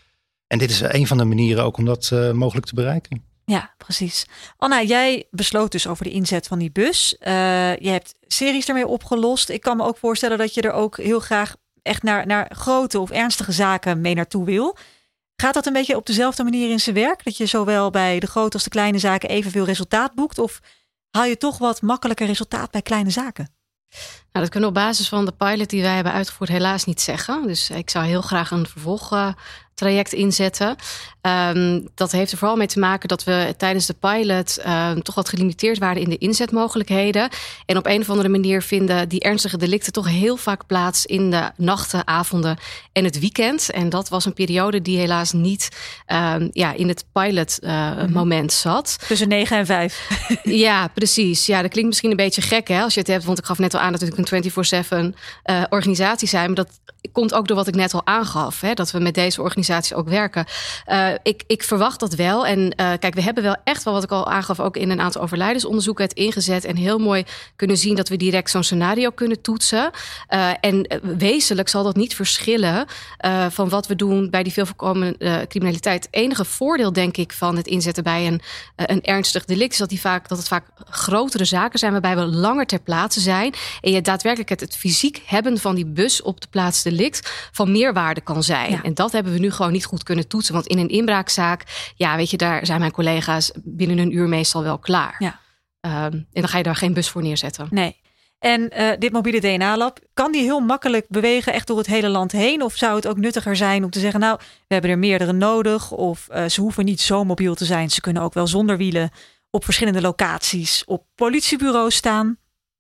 En 0.53 0.59
dit 0.59 0.71
is 0.71 0.81
een 0.81 1.07
van 1.07 1.19
de 1.19 1.25
manieren 1.25 1.65
ook 1.65 1.77
om 1.77 1.85
dat 1.85 2.11
mogelijk 2.33 2.67
te 2.67 2.75
bereiken. 2.75 3.25
Ja, 3.45 3.75
precies. 3.79 4.27
Anna, 4.57 4.83
jij 4.83 5.27
besloot 5.31 5.73
dus 5.73 5.87
over 5.87 6.05
de 6.05 6.11
inzet 6.11 6.47
van 6.47 6.59
die 6.59 6.71
bus. 6.73 7.17
je 7.19 7.89
hebt 7.89 8.15
series 8.27 8.69
ermee 8.69 8.87
opgelost. 8.87 9.49
Ik 9.49 9.61
kan 9.61 9.77
me 9.77 9.85
ook 9.85 9.97
voorstellen 9.99 10.39
dat 10.39 10.55
je 10.55 10.61
er 10.61 10.73
ook 10.73 10.97
heel 10.97 11.21
graag 11.21 11.57
echt 11.83 12.03
naar, 12.03 12.27
naar 12.27 12.51
grote 12.55 12.99
of 13.01 13.11
ernstige 13.11 13.53
zaken 13.53 14.01
mee 14.01 14.15
naartoe 14.15 14.45
wil. 14.45 14.77
Gaat 15.37 15.55
dat 15.55 15.67
een 15.67 15.73
beetje 15.73 15.97
op 15.97 16.07
dezelfde 16.07 16.43
manier 16.43 16.71
in 16.71 16.81
zijn 16.81 16.95
werk? 16.97 17.25
Dat 17.25 17.37
je 17.37 17.47
zowel 17.47 17.91
bij 17.91 18.21
de 18.21 18.27
grote 18.27 18.55
als 18.55 18.65
de 18.65 18.71
kleine 18.71 18.99
zaken 18.99 19.29
evenveel 19.29 19.65
resultaat 19.65 20.15
boekt? 20.15 20.39
Of 20.39 20.61
haal 21.11 21.25
je 21.25 21.37
toch 21.37 21.59
wat 21.59 21.83
makkelijker 21.83 22.27
resultaat 22.27 22.71
bij 22.71 22.83
kleine 22.83 23.11
zaken? 23.11 23.55
Nou, 24.33 24.45
dat 24.45 24.49
kunnen 24.49 24.73
we 24.73 24.79
op 24.79 24.85
basis 24.85 25.09
van 25.09 25.25
de 25.25 25.33
pilot 25.33 25.71
die 25.71 25.83
wij 25.83 25.95
hebben 25.95 26.13
uitgevoerd 26.13 26.51
helaas 26.51 26.85
niet 26.85 27.01
zeggen. 27.01 27.47
Dus 27.47 27.71
ik 27.71 27.91
zou 27.91 28.07
heel 28.07 28.23
graag 28.23 28.51
een 28.51 28.67
vervolg 28.67 29.13
uh, 29.13 29.29
traject 29.75 30.13
inzetten. 30.13 30.77
Um, 31.23 31.89
dat 31.95 32.13
heeft 32.13 32.33
er 32.33 32.39
vooral 32.39 32.57
mee 32.57 32.67
te 32.67 32.79
maken 32.79 33.09
dat 33.09 33.25
we 33.25 33.55
tijdens 33.57 33.87
de 33.87 33.95
pilot 33.95 34.59
um, 34.67 35.03
toch 35.03 35.15
wat 35.15 35.29
gelimiteerd 35.29 35.79
waren 35.79 36.03
in 36.03 36.09
de 36.09 36.19
inzetmogelijkheden. 36.19 37.29
En 37.67 37.77
op 37.77 37.87
een 37.87 38.01
of 38.01 38.11
andere 38.11 38.29
manier 38.29 38.63
vinden 38.63 39.09
die 39.09 39.21
ernstige 39.21 39.57
delicten 39.57 39.93
toch 39.93 40.09
heel 40.09 40.37
vaak 40.37 40.67
plaats 40.67 41.07
in 41.07 41.31
de 41.31 41.51
nachten, 41.57 42.07
avonden 42.07 42.57
en 42.93 43.05
het 43.05 43.19
weekend. 43.19 43.71
En 43.71 43.89
dat 43.89 44.09
was 44.09 44.25
een 44.25 44.33
periode 44.33 44.83
die 44.83 44.99
helaas 44.99 45.33
niet 45.33 45.69
um, 46.07 46.49
ja, 46.53 46.73
in 46.73 46.89
het 46.89 47.05
pilot 47.13 47.59
uh, 47.61 48.05
moment 48.07 48.53
zat. 48.53 48.99
Tussen 49.07 49.29
9 49.29 49.57
en 49.57 49.67
5. 49.67 50.09
ja, 50.43 50.89
precies. 50.89 51.47
Ja, 51.47 51.63
dat 51.63 51.71
klinkt 51.71 51.89
misschien 51.89 52.11
een 52.11 52.17
beetje 52.17 52.43
gek 52.43 52.69
hè, 52.69 52.83
als 52.83 52.95
je 52.95 53.01
het 53.01 53.09
hebt. 53.09 53.25
Want 53.25 53.39
ik 53.39 53.45
gaf 53.45 53.59
net 53.59 53.75
al 53.75 53.81
aan 53.81 53.93
dat 53.93 54.01
het 54.01 54.15
een 54.31 55.13
24-7 55.13 55.19
organisatie 55.69 56.29
zijn. 56.29 56.47
Maar 56.47 56.55
dat 56.55 56.81
komt 57.13 57.35
ook 57.35 57.47
door 57.47 57.57
wat 57.57 57.69
ik 57.69 57.75
net 57.75 57.95
al 57.95 58.07
aangaf. 58.07 58.61
Hè, 58.61 58.75
dat 58.75 58.91
we 58.91 58.99
met 58.99 59.15
deze 59.15 59.43
organisatie 59.43 59.97
ook 59.97 60.09
werken. 60.09 60.47
ik, 61.23 61.43
ik 61.47 61.63
verwacht 61.63 62.01
dat 62.01 62.15
wel. 62.15 62.47
En 62.47 62.75
kijk, 62.77 63.15
we 63.15 63.23
hebben 63.23 63.43
wel 63.43 63.57
echt 63.65 63.83
wel, 63.83 63.95
wat 63.95 64.03
ik 64.03 64.11
al 64.11 64.31
aangaf, 64.31 64.61
ook 64.61 64.77
in 64.77 64.91
een 64.91 65.01
aantal 65.01 65.23
overlijdensonderzoeken 65.23 66.05
het 66.05 66.13
ingezet. 66.13 66.65
En 66.65 66.77
heel 66.77 66.99
mooi 66.99 67.25
kunnen 67.57 67.77
zien 67.77 67.97
dat 67.97 68.09
we 68.09 68.17
direct 68.17 68.51
zo'n 68.51 68.63
scenario 68.63 69.11
kunnen 69.11 69.41
toetsen. 69.41 69.91
en 70.61 71.01
wezenlijk 71.03 71.69
zal 71.69 71.83
dat 71.83 71.97
niet 71.97 72.15
verschillen 72.15 72.87
van 73.49 73.69
wat 73.69 73.87
we 73.87 73.97
doen 73.97 74.31
bij 74.31 74.43
die 74.43 74.53
veel 74.53 74.67
voorkomende 74.67 75.47
criminaliteit. 75.49 76.05
Het 76.05 76.15
enige 76.15 76.45
voordeel, 76.45 76.93
denk 76.93 77.17
ik, 77.17 77.33
van 77.33 77.57
het 77.57 77.67
inzetten 77.67 78.03
bij 78.03 78.27
een, 78.27 78.41
een 78.77 79.03
ernstig 79.03 79.45
delict 79.45 79.73
is 79.73 79.79
dat, 79.79 79.89
die 79.89 80.01
vaak, 80.01 80.29
dat 80.29 80.39
het 80.39 80.49
vaak 80.49 80.67
grotere 80.91 81.45
zaken 81.45 81.79
zijn 81.79 81.93
waarbij 81.93 82.17
we 82.17 82.27
langer 82.27 82.67
ter 82.67 82.81
plaatse 82.81 83.21
zijn. 83.21 83.55
En 83.81 83.93
je 83.93 84.01
daadwerkelijk 84.01 84.51
het, 84.51 84.61
het 84.61 84.77
fysiek 84.77 85.23
hebben 85.27 85.59
van 85.59 85.75
die 85.75 85.87
bus 85.87 86.23
op 86.23 86.41
de 86.41 86.47
plaats 86.51 86.83
delict 86.97 87.49
van 87.53 87.73
meerwaarde 87.73 88.21
kan 88.21 88.43
zijn. 88.43 88.83
En 88.83 88.95
dat 88.95 89.13
hebben 89.13 89.33
we 89.33 89.39
nu 89.39 89.51
gewoon 89.51 89.73
niet 89.73 89.85
goed 89.85 90.03
kunnen 90.03 90.29
toetsen. 90.29 90.55
Want 90.55 90.67
in 90.67 90.79
een 90.79 90.89
inbraakzaak, 90.89 91.93
ja, 91.97 92.17
weet 92.17 92.31
je, 92.31 92.37
daar 92.37 92.67
zijn 92.67 92.81
mijn 92.81 92.93
collega's 92.93 93.51
binnen 93.65 93.99
een 93.99 94.17
uur 94.17 94.29
meestal 94.29 94.63
wel 94.63 94.79
klaar. 94.79 95.17
Ja. 95.19 95.41
Ehm, 95.81 96.13
en 96.13 96.27
dan 96.33 96.49
ga 96.49 96.59
je 96.59 96.63
daar 96.63 96.77
geen 96.77 96.93
bus 96.93 97.09
voor 97.09 97.23
neerzetten. 97.23 97.67
Nee. 97.71 98.01
En 98.39 98.71
uh, 98.79 98.91
dit 98.99 99.13
mobiele 99.13 99.41
DNA-lab, 99.41 99.99
kan 100.15 100.33
die 100.33 100.43
heel 100.43 100.61
makkelijk 100.61 101.07
bewegen 101.09 101.53
echt 101.53 101.67
door 101.67 101.79
het 101.79 101.87
hele 101.87 102.09
land 102.09 102.33
heen? 102.33 102.63
Of 102.63 102.75
zou 102.75 102.97
het 102.97 103.07
ook 103.07 103.17
nuttiger 103.17 103.57
zijn 103.57 103.85
om 103.85 103.91
te 103.91 104.01
zeggen, 104.01 104.21
nou, 104.21 104.39
we 104.39 104.75
hebben 104.75 104.91
er 104.91 104.99
meerdere 104.99 105.33
nodig. 105.33 105.91
Of 105.91 106.29
uh, 106.31 106.45
ze 106.49 106.61
hoeven 106.61 106.85
niet 106.85 107.01
zo 107.01 107.25
mobiel 107.25 107.55
te 107.55 107.65
zijn. 107.65 107.91
Ze 107.91 108.01
kunnen 108.01 108.23
ook 108.23 108.35
wel 108.35 108.47
zonder 108.47 108.77
wielen 108.77 109.11
op 109.51 109.65
verschillende 109.65 110.01
locaties 110.01 110.85
op 110.85 111.07
politiebureaus 111.15 111.95
staan? 111.95 112.39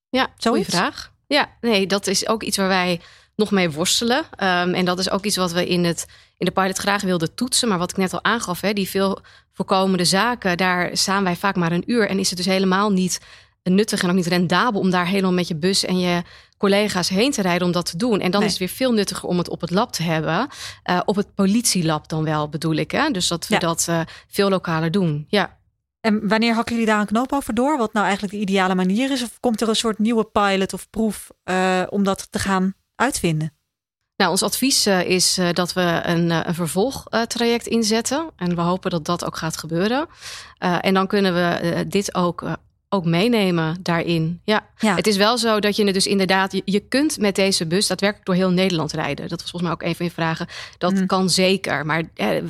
Ja, 0.08 0.28
goede 0.36 0.64
vraag. 0.64 1.12
Ja, 1.26 1.56
nee, 1.60 1.86
dat 1.86 2.06
is 2.06 2.28
ook 2.28 2.42
iets 2.42 2.56
waar 2.56 2.68
wij 2.68 3.00
nog 3.36 3.50
mee 3.50 3.70
worstelen. 3.70 4.18
Um, 4.18 4.74
en 4.74 4.84
dat 4.84 4.98
is 4.98 5.10
ook 5.10 5.24
iets 5.24 5.36
wat 5.36 5.52
we 5.52 5.68
in, 5.68 5.84
het, 5.84 6.06
in 6.38 6.46
de 6.46 6.52
pilot 6.52 6.78
graag 6.78 7.02
wilden 7.02 7.34
toetsen. 7.34 7.68
Maar 7.68 7.78
wat 7.78 7.90
ik 7.90 7.96
net 7.96 8.12
al 8.12 8.24
aangaf, 8.24 8.60
hè, 8.60 8.72
die 8.72 8.88
veel 8.88 9.20
voorkomende 9.52 10.04
zaken, 10.04 10.56
daar 10.56 10.96
staan 10.96 11.24
wij 11.24 11.36
vaak 11.36 11.56
maar 11.56 11.72
een 11.72 11.90
uur. 11.90 12.08
En 12.08 12.18
is 12.18 12.28
het 12.28 12.38
dus 12.38 12.46
helemaal 12.46 12.90
niet 12.90 13.20
nuttig 13.62 14.02
en 14.02 14.08
ook 14.08 14.14
niet 14.14 14.26
rendabel 14.26 14.80
om 14.80 14.90
daar 14.90 15.06
helemaal 15.06 15.32
met 15.32 15.48
je 15.48 15.56
bus 15.56 15.84
en 15.84 15.98
je 15.98 16.22
collega's 16.58 17.08
heen 17.08 17.30
te 17.30 17.42
rijden 17.42 17.66
om 17.66 17.72
dat 17.72 17.86
te 17.86 17.96
doen. 17.96 18.20
En 18.20 18.30
dan 18.30 18.42
is 18.42 18.48
het 18.48 18.58
weer 18.58 18.68
veel 18.68 18.92
nuttiger 18.92 19.28
om 19.28 19.38
het 19.38 19.48
op 19.48 19.60
het 19.60 19.70
lab 19.70 19.92
te 19.92 20.02
hebben. 20.02 20.48
Uh, 20.90 21.00
op 21.04 21.16
het 21.16 21.34
politielab 21.34 22.08
dan 22.08 22.24
wel, 22.24 22.48
bedoel 22.48 22.74
ik. 22.74 22.90
Hè? 22.90 23.10
Dus 23.10 23.28
dat 23.28 23.46
we 23.46 23.58
dat 23.58 23.86
uh, 23.90 24.00
veel 24.28 24.48
lokaler 24.48 24.90
doen. 24.90 25.24
Ja. 25.28 25.58
En 26.00 26.28
wanneer 26.28 26.54
hakken 26.54 26.74
jullie 26.74 26.90
daar 26.90 27.00
een 27.00 27.06
knoop 27.06 27.32
over 27.32 27.54
door? 27.54 27.78
Wat 27.78 27.92
nou 27.92 28.04
eigenlijk 28.04 28.34
de 28.34 28.40
ideale 28.40 28.74
manier 28.74 29.10
is? 29.10 29.22
Of 29.22 29.40
komt 29.40 29.60
er 29.60 29.68
een 29.68 29.76
soort 29.76 29.98
nieuwe 29.98 30.24
pilot 30.24 30.72
of 30.72 30.90
proef 30.90 31.30
uh, 31.44 31.82
om 31.88 32.04
dat 32.04 32.26
te 32.30 32.38
gaan 32.38 32.74
uitvinden? 32.94 33.52
Nou, 34.16 34.30
ons 34.30 34.42
advies 34.42 34.86
uh, 34.86 35.04
is 35.04 35.38
uh, 35.38 35.48
dat 35.52 35.72
we 35.72 36.00
een, 36.02 36.30
een 36.30 36.54
vervolgtraject 36.54 37.66
inzetten. 37.66 38.30
En 38.36 38.54
we 38.54 38.60
hopen 38.60 38.90
dat 38.90 39.04
dat 39.04 39.24
ook 39.24 39.36
gaat 39.36 39.56
gebeuren. 39.56 40.06
en 40.58 40.94
dan 40.94 41.06
kunnen 41.06 41.34
we 41.34 41.84
dit 41.88 42.14
ook 42.14 42.44
ook 42.94 43.04
meenemen 43.04 43.76
daarin. 43.82 44.40
Ja. 44.44 44.66
het 44.76 45.06
is 45.06 45.16
wel 45.16 45.38
zo 45.38 45.60
dat 45.60 45.76
je 45.76 45.84
het 45.84 45.94
dus 45.94 46.06
inderdaad, 46.06 46.52
je, 46.52 46.62
je, 46.64 46.80
kunt 46.80 47.18
met 47.18 47.34
deze 47.34 47.66
bus 47.66 47.86
daadwerkelijk 47.86 48.26
door 48.26 48.36
heel 48.36 48.50
Nederland 48.50 48.92
rijden. 48.92 49.28
Dat 49.28 49.40
was 49.40 49.50
volgens 49.50 49.62
mij 49.62 49.72
ook 49.72 49.82
een 49.82 49.96
van 49.96 50.06
je 50.06 50.12
vragen. 50.12 50.46
Dat 50.78 50.94
mm. 50.94 51.06
kan 51.06 51.30
zeker. 51.30 51.86
Maar 51.86 52.02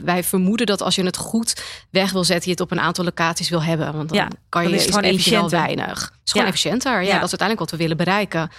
wij 0.04 0.24
vermoeden 0.24 0.66
dat 0.66 0.82
als 0.82 0.94
je 0.94 1.04
het 1.04 1.16
goed 1.16 1.62
weg 1.90 2.12
wil 2.12 2.24
zetten, 2.24 2.44
je 2.44 2.50
het 2.50 2.60
op 2.60 2.70
een 2.70 2.80
aantal 2.80 3.04
locaties 3.04 3.48
wil 3.48 3.62
hebben. 3.62 3.92
Want 3.96 4.08
dan 4.08 4.30
kan 4.48 4.68
je 4.68 4.74
is 4.74 4.84
gewoon 4.84 5.02
efficiënt 5.02 5.50
weinig. 5.50 6.00
Het 6.00 6.20
is 6.24 6.32
gewoon 6.32 6.46
efficiënter. 6.46 7.02
Ja, 7.02 7.18
dat 7.18 7.32
is 7.32 7.38
uiteindelijk 7.38 7.58
wat 7.58 7.70
we 7.70 7.76
willen 7.76 7.96
bereiken. 7.96 8.50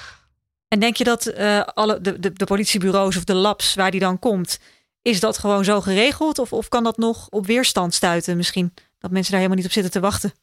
En 0.73 0.79
denk 0.79 0.95
je 0.95 1.03
dat 1.03 1.27
uh, 1.27 1.62
alle 1.62 2.01
de, 2.01 2.19
de, 2.19 2.33
de 2.33 2.45
politiebureaus 2.45 3.17
of 3.17 3.23
de 3.23 3.33
labs 3.33 3.75
waar 3.75 3.91
die 3.91 3.99
dan 3.99 4.19
komt, 4.19 4.59
is 5.01 5.19
dat 5.19 5.38
gewoon 5.38 5.63
zo 5.63 5.81
geregeld? 5.81 6.39
Of, 6.39 6.53
of 6.53 6.69
kan 6.69 6.83
dat 6.83 6.97
nog 6.97 7.27
op 7.29 7.45
weerstand 7.45 7.93
stuiten 7.93 8.38
misschien? 8.38 8.73
Dat 8.99 9.12
mensen 9.12 9.31
daar 9.31 9.41
helemaal 9.41 9.62
niet 9.62 9.67
op 9.67 9.73
zitten 9.73 9.91
te 9.91 9.99
wachten? 9.99 10.33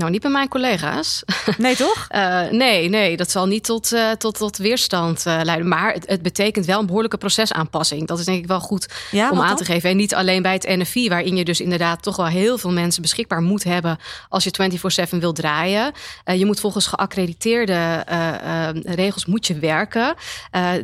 Nou, 0.00 0.12
niet 0.12 0.20
bij 0.20 0.30
mijn 0.30 0.48
collega's. 0.48 1.22
Nee, 1.58 1.76
toch? 1.76 2.06
uh, 2.10 2.48
nee, 2.50 2.88
nee, 2.88 3.16
dat 3.16 3.30
zal 3.30 3.46
niet 3.46 3.64
tot, 3.64 3.92
uh, 3.92 4.10
tot, 4.10 4.38
tot 4.38 4.56
weerstand 4.56 5.26
uh, 5.26 5.40
leiden. 5.42 5.68
Maar 5.68 5.92
het, 5.92 6.08
het, 6.08 6.22
betekent 6.22 6.66
wel 6.66 6.80
een 6.80 6.86
behoorlijke 6.86 7.16
procesaanpassing. 7.16 8.06
Dat 8.06 8.18
is 8.18 8.24
denk 8.24 8.38
ik 8.38 8.46
wel 8.46 8.60
goed 8.60 8.88
ja, 9.10 9.30
om 9.30 9.40
aan 9.40 9.56
te 9.56 9.64
geven. 9.64 9.90
En 9.90 9.96
niet 9.96 10.14
alleen 10.14 10.42
bij 10.42 10.52
het 10.52 10.68
NFI, 10.68 11.08
waarin 11.08 11.36
je 11.36 11.44
dus 11.44 11.60
inderdaad 11.60 12.02
toch 12.02 12.16
wel 12.16 12.26
heel 12.26 12.58
veel 12.58 12.72
mensen 12.72 13.02
beschikbaar 13.02 13.42
moet 13.42 13.64
hebben 13.64 13.98
als 14.28 14.44
je 14.44 15.08
24-7 15.14 15.18
wil 15.18 15.32
draaien. 15.32 15.92
je 16.24 16.46
moet 16.46 16.60
volgens 16.60 16.86
geaccrediteerde 16.86 18.04
regels 18.84 19.26
moet 19.26 19.46
je 19.46 19.58
werken. 19.58 20.14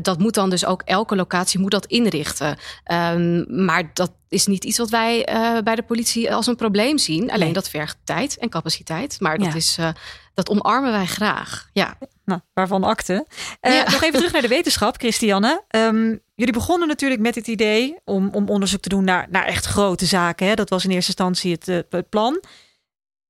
dat 0.03 0.19
moet 0.19 0.35
dan 0.35 0.51
dus 0.51 0.65
ook 0.65 0.83
elke 0.85 1.17
locatie 1.17 1.61
moet 1.61 1.71
dat 1.71 1.87
inrichten. 1.87 2.57
Um, 2.93 3.47
maar 3.65 3.91
dat 3.93 4.11
is 4.29 4.47
niet 4.47 4.65
iets 4.65 4.79
wat 4.79 4.91
wij 4.91 5.29
uh, 5.29 5.59
bij 5.59 5.75
de 5.75 5.83
politie 5.83 6.35
als 6.35 6.47
een 6.47 6.57
probleem 6.57 6.99
zien. 6.99 7.31
Alleen 7.31 7.53
dat 7.53 7.69
vergt 7.69 7.99
tijd 8.05 8.39
en 8.39 8.49
capaciteit. 8.49 9.21
Maar 9.21 9.39
dat, 9.39 9.55
is, 9.55 9.77
uh, 9.81 9.89
dat 10.35 10.49
omarmen 10.49 10.93
wij 10.93 11.07
graag. 11.07 11.69
Ja. 11.73 11.99
Nou, 12.25 12.41
waarvan 12.55 12.85
akte. 12.85 13.27
Uh, 13.61 13.75
ja. 13.75 13.85
Nog 13.85 14.03
even 14.03 14.13
terug 14.13 14.33
naar 14.33 14.43
de 14.43 14.49
wetenschap, 14.49 14.97
Christiane. 14.97 15.63
Um, 15.71 16.21
jullie 16.35 16.53
begonnen 16.53 16.89
natuurlijk 16.89 17.21
met 17.21 17.35
het 17.35 17.47
idee 17.47 17.97
om, 18.05 18.29
om 18.33 18.49
onderzoek 18.49 18.81
te 18.81 18.89
doen 18.89 19.05
naar, 19.05 19.27
naar 19.31 19.45
echt 19.45 19.65
grote 19.65 20.07
zaken. 20.07 20.47
Hè? 20.47 20.55
Dat 20.55 20.71
was 20.71 20.85
in 20.85 20.91
eerste 20.91 21.11
instantie 21.11 21.53
het, 21.53 21.67
het 21.91 22.09
plan. 22.09 22.43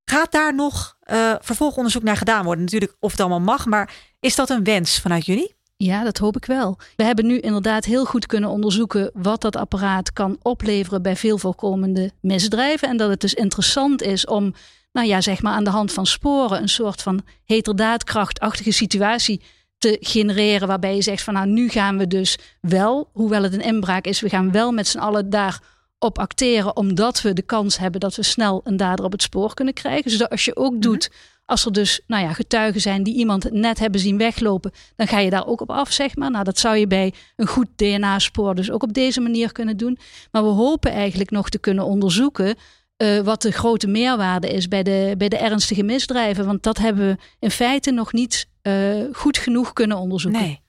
Gaat 0.04 0.32
daar 0.32 0.54
nog 0.54 0.96
vervolgonderzoek 1.40 2.02
naar 2.02 2.16
gedaan 2.16 2.44
worden? 2.44 2.64
Natuurlijk 2.64 2.96
of 3.00 3.10
het 3.10 3.20
allemaal 3.20 3.40
mag, 3.40 3.66
maar 3.66 3.94
is 4.20 4.34
dat 4.34 4.50
een 4.50 4.64
wens 4.64 5.00
vanuit 5.00 5.26
jullie? 5.26 5.55
Ja, 5.78 6.04
dat 6.04 6.18
hoop 6.18 6.36
ik 6.36 6.44
wel. 6.44 6.78
We 6.96 7.04
hebben 7.04 7.26
nu 7.26 7.38
inderdaad 7.38 7.84
heel 7.84 8.04
goed 8.04 8.26
kunnen 8.26 8.50
onderzoeken 8.50 9.10
wat 9.14 9.40
dat 9.40 9.56
apparaat 9.56 10.12
kan 10.12 10.38
opleveren 10.42 11.02
bij 11.02 11.16
veel 11.16 11.38
voorkomende 11.38 12.10
misdrijven. 12.20 12.88
En 12.88 12.96
dat 12.96 13.10
het 13.10 13.20
dus 13.20 13.34
interessant 13.34 14.02
is 14.02 14.26
om, 14.26 14.54
nou 14.92 15.06
ja, 15.06 15.20
zeg 15.20 15.42
maar 15.42 15.52
aan 15.52 15.64
de 15.64 15.70
hand 15.70 15.92
van 15.92 16.06
sporen 16.06 16.62
een 16.62 16.68
soort 16.68 17.02
van 17.02 17.22
heterdaadkrachtachtige 17.44 18.70
situatie 18.70 19.40
te 19.78 19.96
genereren. 20.00 20.68
Waarbij 20.68 20.94
je 20.94 21.02
zegt 21.02 21.22
van 21.22 21.34
nou, 21.34 21.46
nu 21.46 21.68
gaan 21.68 21.98
we 21.98 22.06
dus 22.06 22.38
wel, 22.60 23.08
hoewel 23.12 23.42
het 23.42 23.52
een 23.52 23.60
inbraak 23.60 24.04
is, 24.04 24.20
we 24.20 24.28
gaan 24.28 24.52
wel 24.52 24.72
met 24.72 24.86
z'n 24.86 24.98
allen 24.98 25.30
daar 25.30 25.60
op 25.98 26.18
acteren, 26.18 26.76
omdat 26.76 27.22
we 27.22 27.32
de 27.32 27.42
kans 27.42 27.78
hebben 27.78 28.00
dat 28.00 28.14
we 28.14 28.22
snel 28.22 28.60
een 28.64 28.76
dader 28.76 29.04
op 29.04 29.12
het 29.12 29.22
spoor 29.22 29.54
kunnen 29.54 29.74
krijgen. 29.74 30.10
Dus 30.10 30.18
dat 30.18 30.30
als 30.30 30.44
je 30.44 30.56
ook 30.56 30.82
doet 30.82 31.08
mhm. 31.08 31.18
Als 31.46 31.64
er 31.64 31.72
dus 31.72 32.00
nou 32.06 32.22
ja, 32.24 32.32
getuigen 32.32 32.80
zijn 32.80 33.02
die 33.02 33.14
iemand 33.14 33.52
net 33.52 33.78
hebben 33.78 34.00
zien 34.00 34.18
weglopen, 34.18 34.72
dan 34.96 35.06
ga 35.06 35.18
je 35.18 35.30
daar 35.30 35.46
ook 35.46 35.60
op 35.60 35.70
af, 35.70 35.92
zeg 35.92 36.16
maar. 36.16 36.30
Nou, 36.30 36.44
dat 36.44 36.58
zou 36.58 36.76
je 36.76 36.86
bij 36.86 37.12
een 37.36 37.46
goed 37.46 37.68
DNA-spoor 37.76 38.54
dus 38.54 38.70
ook 38.70 38.82
op 38.82 38.92
deze 38.92 39.20
manier 39.20 39.52
kunnen 39.52 39.76
doen. 39.76 39.98
Maar 40.30 40.42
we 40.42 40.48
hopen 40.48 40.92
eigenlijk 40.92 41.30
nog 41.30 41.48
te 41.48 41.58
kunnen 41.58 41.84
onderzoeken 41.84 42.56
uh, 43.02 43.20
wat 43.20 43.42
de 43.42 43.50
grote 43.50 43.86
meerwaarde 43.86 44.48
is 44.48 44.68
bij 44.68 44.82
de, 44.82 45.14
bij 45.18 45.28
de 45.28 45.38
ernstige 45.38 45.82
misdrijven. 45.82 46.46
Want 46.46 46.62
dat 46.62 46.78
hebben 46.78 47.06
we 47.06 47.16
in 47.38 47.50
feite 47.50 47.90
nog 47.90 48.12
niet 48.12 48.48
uh, 48.62 49.04
goed 49.12 49.38
genoeg 49.38 49.72
kunnen 49.72 49.96
onderzoeken. 49.96 50.40
Nee. 50.40 50.60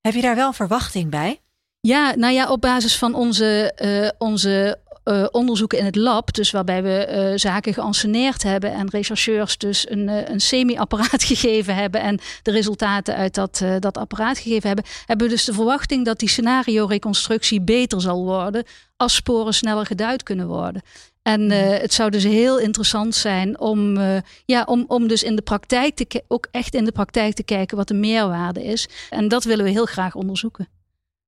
Heb 0.00 0.14
je 0.14 0.20
daar 0.20 0.36
wel 0.36 0.52
verwachting 0.52 1.10
bij? 1.10 1.40
Ja, 1.80 2.14
nou 2.14 2.32
ja, 2.32 2.50
op 2.50 2.60
basis 2.60 2.98
van 2.98 3.14
onze, 3.14 3.72
uh, 3.82 4.08
onze 4.18 4.78
uh, 5.04 5.26
onderzoeken 5.30 5.78
in 5.78 5.84
het 5.84 5.96
lab, 5.96 6.32
dus 6.34 6.50
waarbij 6.50 6.82
we 6.82 7.28
uh, 7.30 7.38
zaken 7.38 7.74
geanceneerd 7.74 8.42
hebben 8.42 8.72
en 8.72 8.88
rechercheurs 8.90 9.58
dus 9.58 9.90
een, 9.90 10.08
uh, 10.08 10.28
een 10.28 10.40
semi-apparaat 10.40 11.22
gegeven 11.32 11.74
hebben 11.74 12.00
en 12.00 12.18
de 12.42 12.50
resultaten 12.50 13.14
uit 13.14 13.34
dat, 13.34 13.64
dat 13.78 13.98
apparaat 13.98 14.38
gegeven 14.38 14.66
hebben, 14.66 14.84
hebben 15.06 15.26
we 15.26 15.32
dus 15.32 15.44
de 15.44 15.52
verwachting 15.52 16.04
dat 16.04 16.18
die 16.18 16.28
scenario-reconstructie 16.28 17.60
beter 17.60 18.00
zal 18.00 18.24
worden 18.24 18.64
als 18.96 19.14
sporen 19.14 19.54
sneller 19.54 19.86
geduid 19.86 20.22
kunnen 20.22 20.46
worden. 20.46 20.82
En 21.22 21.50
uh, 21.50 21.78
het 21.78 21.92
zou 21.92 22.10
dus 22.10 22.24
heel 22.24 22.58
interessant 22.58 23.14
zijn 23.14 23.60
om, 23.60 23.96
uh, 23.96 24.16
ja, 24.44 24.62
om, 24.64 24.84
om 24.88 25.08
dus 25.08 25.22
in 25.22 25.36
de 25.36 25.42
praktijk 25.42 25.94
te 25.94 26.24
ook 26.28 26.48
echt 26.50 26.74
in 26.74 26.84
de 26.84 26.92
praktijk 26.92 27.34
te 27.34 27.42
kijken 27.42 27.76
wat 27.76 27.88
de 27.88 27.94
meerwaarde 27.94 28.64
is. 28.64 28.88
En 29.10 29.28
dat 29.28 29.44
willen 29.44 29.64
we 29.64 29.70
heel 29.70 29.86
graag 29.86 30.14
onderzoeken. 30.14 30.68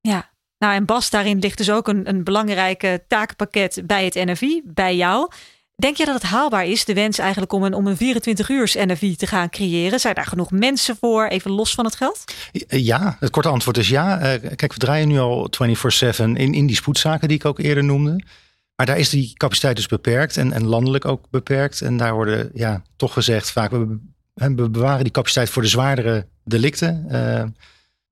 Ja, 0.00 0.32
nou, 0.62 0.75
en 0.75 0.85
Bas, 0.85 1.11
daarin 1.11 1.38
ligt 1.38 1.59
dus 1.59 1.70
ook 1.70 1.88
een, 1.88 2.09
een 2.09 2.25
belangrijke 2.25 3.05
takenpakket 3.09 3.83
bij 3.85 4.05
het 4.05 4.14
NFI, 4.14 4.62
bij 4.64 4.96
jou. 4.96 5.31
Denk 5.77 5.96
je 5.96 6.05
dat 6.05 6.14
het 6.14 6.22
haalbaar 6.22 6.66
is, 6.66 6.85
de 6.85 6.94
wens 6.94 7.18
eigenlijk 7.18 7.53
om 7.53 7.62
een, 7.62 7.75
om 7.75 7.87
een 7.87 7.96
24 7.96 8.48
uurs 8.48 8.75
NFI 8.75 9.16
te 9.16 9.27
gaan 9.27 9.51
creëren? 9.51 10.01
Zijn 10.01 10.14
daar 10.14 10.27
genoeg 10.27 10.51
mensen 10.51 10.96
voor, 11.01 11.27
even 11.27 11.51
los 11.51 11.75
van 11.75 11.85
het 11.85 11.96
geld? 11.96 12.25
Ja, 12.68 13.16
het 13.20 13.31
korte 13.31 13.48
antwoord 13.48 13.77
is 13.77 13.88
ja. 13.88 14.18
Uh, 14.18 14.51
kijk, 14.57 14.72
we 14.72 14.79
draaien 14.79 15.09
nu 15.09 15.18
al 15.18 15.51
24-7 15.64 15.66
in, 16.16 16.37
in 16.37 16.66
die 16.66 16.77
spoedzaken 16.77 17.29
die 17.29 17.37
ik 17.37 17.44
ook 17.44 17.59
eerder 17.59 17.85
noemde. 17.85 18.25
Maar 18.77 18.87
daar 18.87 18.98
is 18.98 19.11
die 19.11 19.33
capaciteit 19.37 19.77
dus 19.77 19.87
beperkt 19.87 20.37
en, 20.37 20.53
en 20.53 20.64
landelijk 20.64 21.05
ook 21.05 21.31
beperkt. 21.31 21.81
En 21.81 21.96
daar 21.96 22.14
worden 22.14 22.51
ja, 22.55 22.83
toch 22.96 23.12
gezegd 23.12 23.51
vaak, 23.51 23.70
we, 23.70 23.98
we 24.35 24.70
bewaren 24.70 25.03
die 25.03 25.12
capaciteit 25.12 25.51
voor 25.51 25.62
de 25.62 25.68
zwaardere 25.68 26.27
delicten. 26.44 27.07
Uh, 27.11 27.42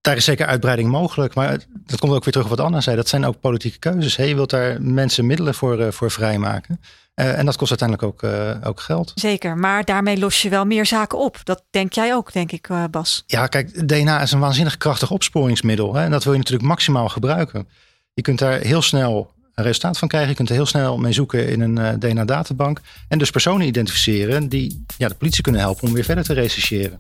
Daar 0.01 0.17
is 0.17 0.25
zeker 0.25 0.47
uitbreiding 0.47 0.91
mogelijk. 0.91 1.35
Maar 1.35 1.59
dat 1.87 2.01
komt 2.01 2.13
ook 2.13 2.25
weer 2.25 2.33
terug 2.33 2.51
op 2.51 2.57
wat 2.57 2.67
Anna 2.67 2.81
zei. 2.81 2.97
Dat 2.97 3.09
zijn 3.09 3.25
ook 3.25 3.41
politieke 3.41 3.79
keuzes. 3.79 4.17
Je 4.17 4.35
wilt 4.35 4.51
daar 4.51 4.83
mensen 4.83 5.27
middelen 5.27 5.55
voor, 5.55 5.93
voor 5.93 6.11
vrijmaken. 6.11 6.81
Uh, 7.15 7.39
en 7.39 7.45
dat 7.45 7.57
kost 7.57 7.71
uiteindelijk 7.71 8.09
ook, 8.09 8.31
uh, 8.31 8.69
ook 8.69 8.81
geld. 8.81 9.13
Zeker, 9.15 9.57
maar 9.57 9.85
daarmee 9.85 10.19
los 10.19 10.43
je 10.43 10.49
wel 10.49 10.65
meer 10.65 10.87
zaken 10.87 11.19
op. 11.19 11.41
Dat 11.45 11.65
denk 11.71 11.93
jij 11.93 12.15
ook, 12.15 12.33
denk 12.33 12.53
ik, 12.53 12.69
Bas. 12.91 13.25
Ja, 13.27 13.47
kijk, 13.47 13.89
DNA 13.89 14.21
is 14.21 14.33
een 14.33 14.41
waanzinnig 14.41 14.77
krachtig 14.77 15.11
opsporingsmiddel. 15.11 15.95
Hè, 15.95 16.05
en 16.05 16.11
dat 16.11 16.25
wil 16.25 16.33
je 16.33 16.39
natuurlijk 16.39 16.69
maximaal 16.69 17.09
gebruiken. 17.09 17.69
Je 18.13 18.23
kunt 18.23 18.39
daar 18.39 18.61
heel 18.61 18.83
snel 18.83 19.33
een 19.55 19.65
resultaat 19.65 19.99
van 19.99 20.09
krijgen. 20.09 20.31
Je 20.31 20.37
kunt 20.37 20.49
er 20.49 20.55
heel 20.55 20.67
snel 20.67 20.99
mee 20.99 21.13
zoeken 21.13 21.49
in 21.49 21.61
een 21.61 21.99
DNA-databank. 21.99 22.81
En 23.09 23.19
dus 23.19 23.31
personen 23.31 23.67
identificeren 23.67 24.49
die 24.49 24.85
ja, 24.97 25.09
de 25.09 25.15
politie 25.15 25.43
kunnen 25.43 25.61
helpen 25.61 25.89
om 25.89 25.95
weer 25.95 26.05
verder 26.05 26.25
te 26.25 26.33
rechercheren. 26.33 26.99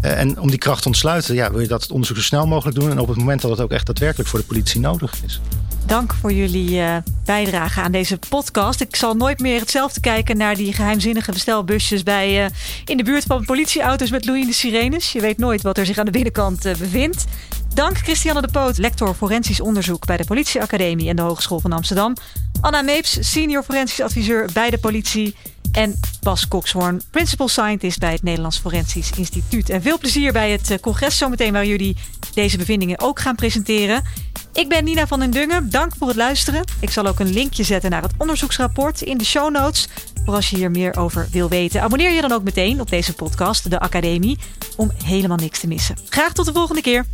En 0.00 0.40
om 0.40 0.50
die 0.50 0.58
kracht 0.58 0.82
te 0.82 0.88
ontsluiten, 0.88 1.34
ja, 1.34 1.50
wil 1.50 1.60
je 1.60 1.68
dat 1.68 1.82
het 1.82 1.90
onderzoek 1.90 2.16
zo 2.16 2.22
snel 2.22 2.46
mogelijk 2.46 2.78
doen. 2.78 2.90
En 2.90 2.98
op 2.98 3.08
het 3.08 3.16
moment 3.16 3.40
dat 3.40 3.50
het 3.50 3.60
ook 3.60 3.70
echt 3.70 3.86
daadwerkelijk 3.86 4.28
voor 4.28 4.38
de 4.38 4.44
politie 4.44 4.80
nodig 4.80 5.14
is. 5.24 5.40
Dank 5.86 6.14
voor 6.20 6.32
jullie 6.32 6.70
uh, 6.70 6.96
bijdrage 7.24 7.80
aan 7.80 7.92
deze 7.92 8.18
podcast. 8.28 8.80
Ik 8.80 8.96
zal 8.96 9.14
nooit 9.14 9.38
meer 9.40 9.60
hetzelfde 9.60 10.00
kijken 10.00 10.36
naar 10.36 10.56
die 10.56 10.72
geheimzinnige 10.72 11.32
bestelbusjes 11.32 12.02
bij, 12.02 12.44
uh, 12.44 12.50
in 12.84 12.96
de 12.96 13.02
buurt 13.02 13.24
van 13.24 13.44
politieauto's 13.44 14.10
met 14.10 14.26
loeiende 14.26 14.52
sirenes. 14.52 15.12
Je 15.12 15.20
weet 15.20 15.38
nooit 15.38 15.62
wat 15.62 15.78
er 15.78 15.86
zich 15.86 15.98
aan 15.98 16.04
de 16.04 16.10
binnenkant 16.10 16.62
bevindt. 16.62 17.24
Dank 17.74 17.98
Christiane 17.98 18.40
de 18.40 18.48
Poot, 18.52 18.78
lector 18.78 19.14
forensisch 19.14 19.60
onderzoek 19.60 20.06
bij 20.06 20.16
de 20.16 20.24
Politieacademie 20.24 21.08
en 21.08 21.16
de 21.16 21.22
Hogeschool 21.22 21.60
van 21.60 21.72
Amsterdam. 21.72 22.14
Anna 22.60 22.82
Meeps, 22.82 23.18
senior 23.20 23.62
forensisch 23.62 24.00
adviseur 24.00 24.48
bij 24.52 24.70
de 24.70 24.78
politie. 24.78 25.34
En 25.72 26.00
Bas 26.22 26.48
Coxhoorn, 26.48 27.02
principal 27.10 27.48
scientist 27.48 27.98
bij 27.98 28.12
het 28.12 28.22
Nederlands 28.22 28.58
Forensisch 28.58 29.10
Instituut. 29.10 29.70
En 29.70 29.82
veel 29.82 29.98
plezier 29.98 30.32
bij 30.32 30.50
het 30.50 30.78
congres 30.80 31.18
zometeen 31.18 31.52
waar 31.52 31.66
jullie 31.66 31.96
deze 32.34 32.56
bevindingen 32.56 33.00
ook 33.00 33.20
gaan 33.20 33.34
presenteren. 33.34 34.02
Ik 34.52 34.68
ben 34.68 34.84
Nina 34.84 35.06
van 35.06 35.20
den 35.20 35.30
Dungen. 35.30 35.70
Dank 35.70 35.92
voor 35.98 36.08
het 36.08 36.16
luisteren. 36.16 36.64
Ik 36.80 36.90
zal 36.90 37.06
ook 37.06 37.18
een 37.18 37.32
linkje 37.32 37.62
zetten 37.62 37.90
naar 37.90 38.02
het 38.02 38.12
onderzoeksrapport 38.18 39.02
in 39.02 39.18
de 39.18 39.24
show 39.24 39.50
notes. 39.50 39.88
Voor 40.24 40.34
als 40.34 40.50
je 40.50 40.56
hier 40.56 40.70
meer 40.70 40.96
over 40.96 41.28
wil 41.30 41.48
weten. 41.48 41.82
Abonneer 41.82 42.10
je 42.10 42.20
dan 42.20 42.32
ook 42.32 42.42
meteen 42.42 42.80
op 42.80 42.90
deze 42.90 43.12
podcast, 43.12 43.70
de 43.70 43.78
Academie, 43.78 44.38
om 44.76 44.90
helemaal 45.04 45.36
niks 45.36 45.60
te 45.60 45.66
missen. 45.66 45.96
Graag 46.08 46.32
tot 46.32 46.46
de 46.46 46.52
volgende 46.52 46.82
keer. 46.82 47.06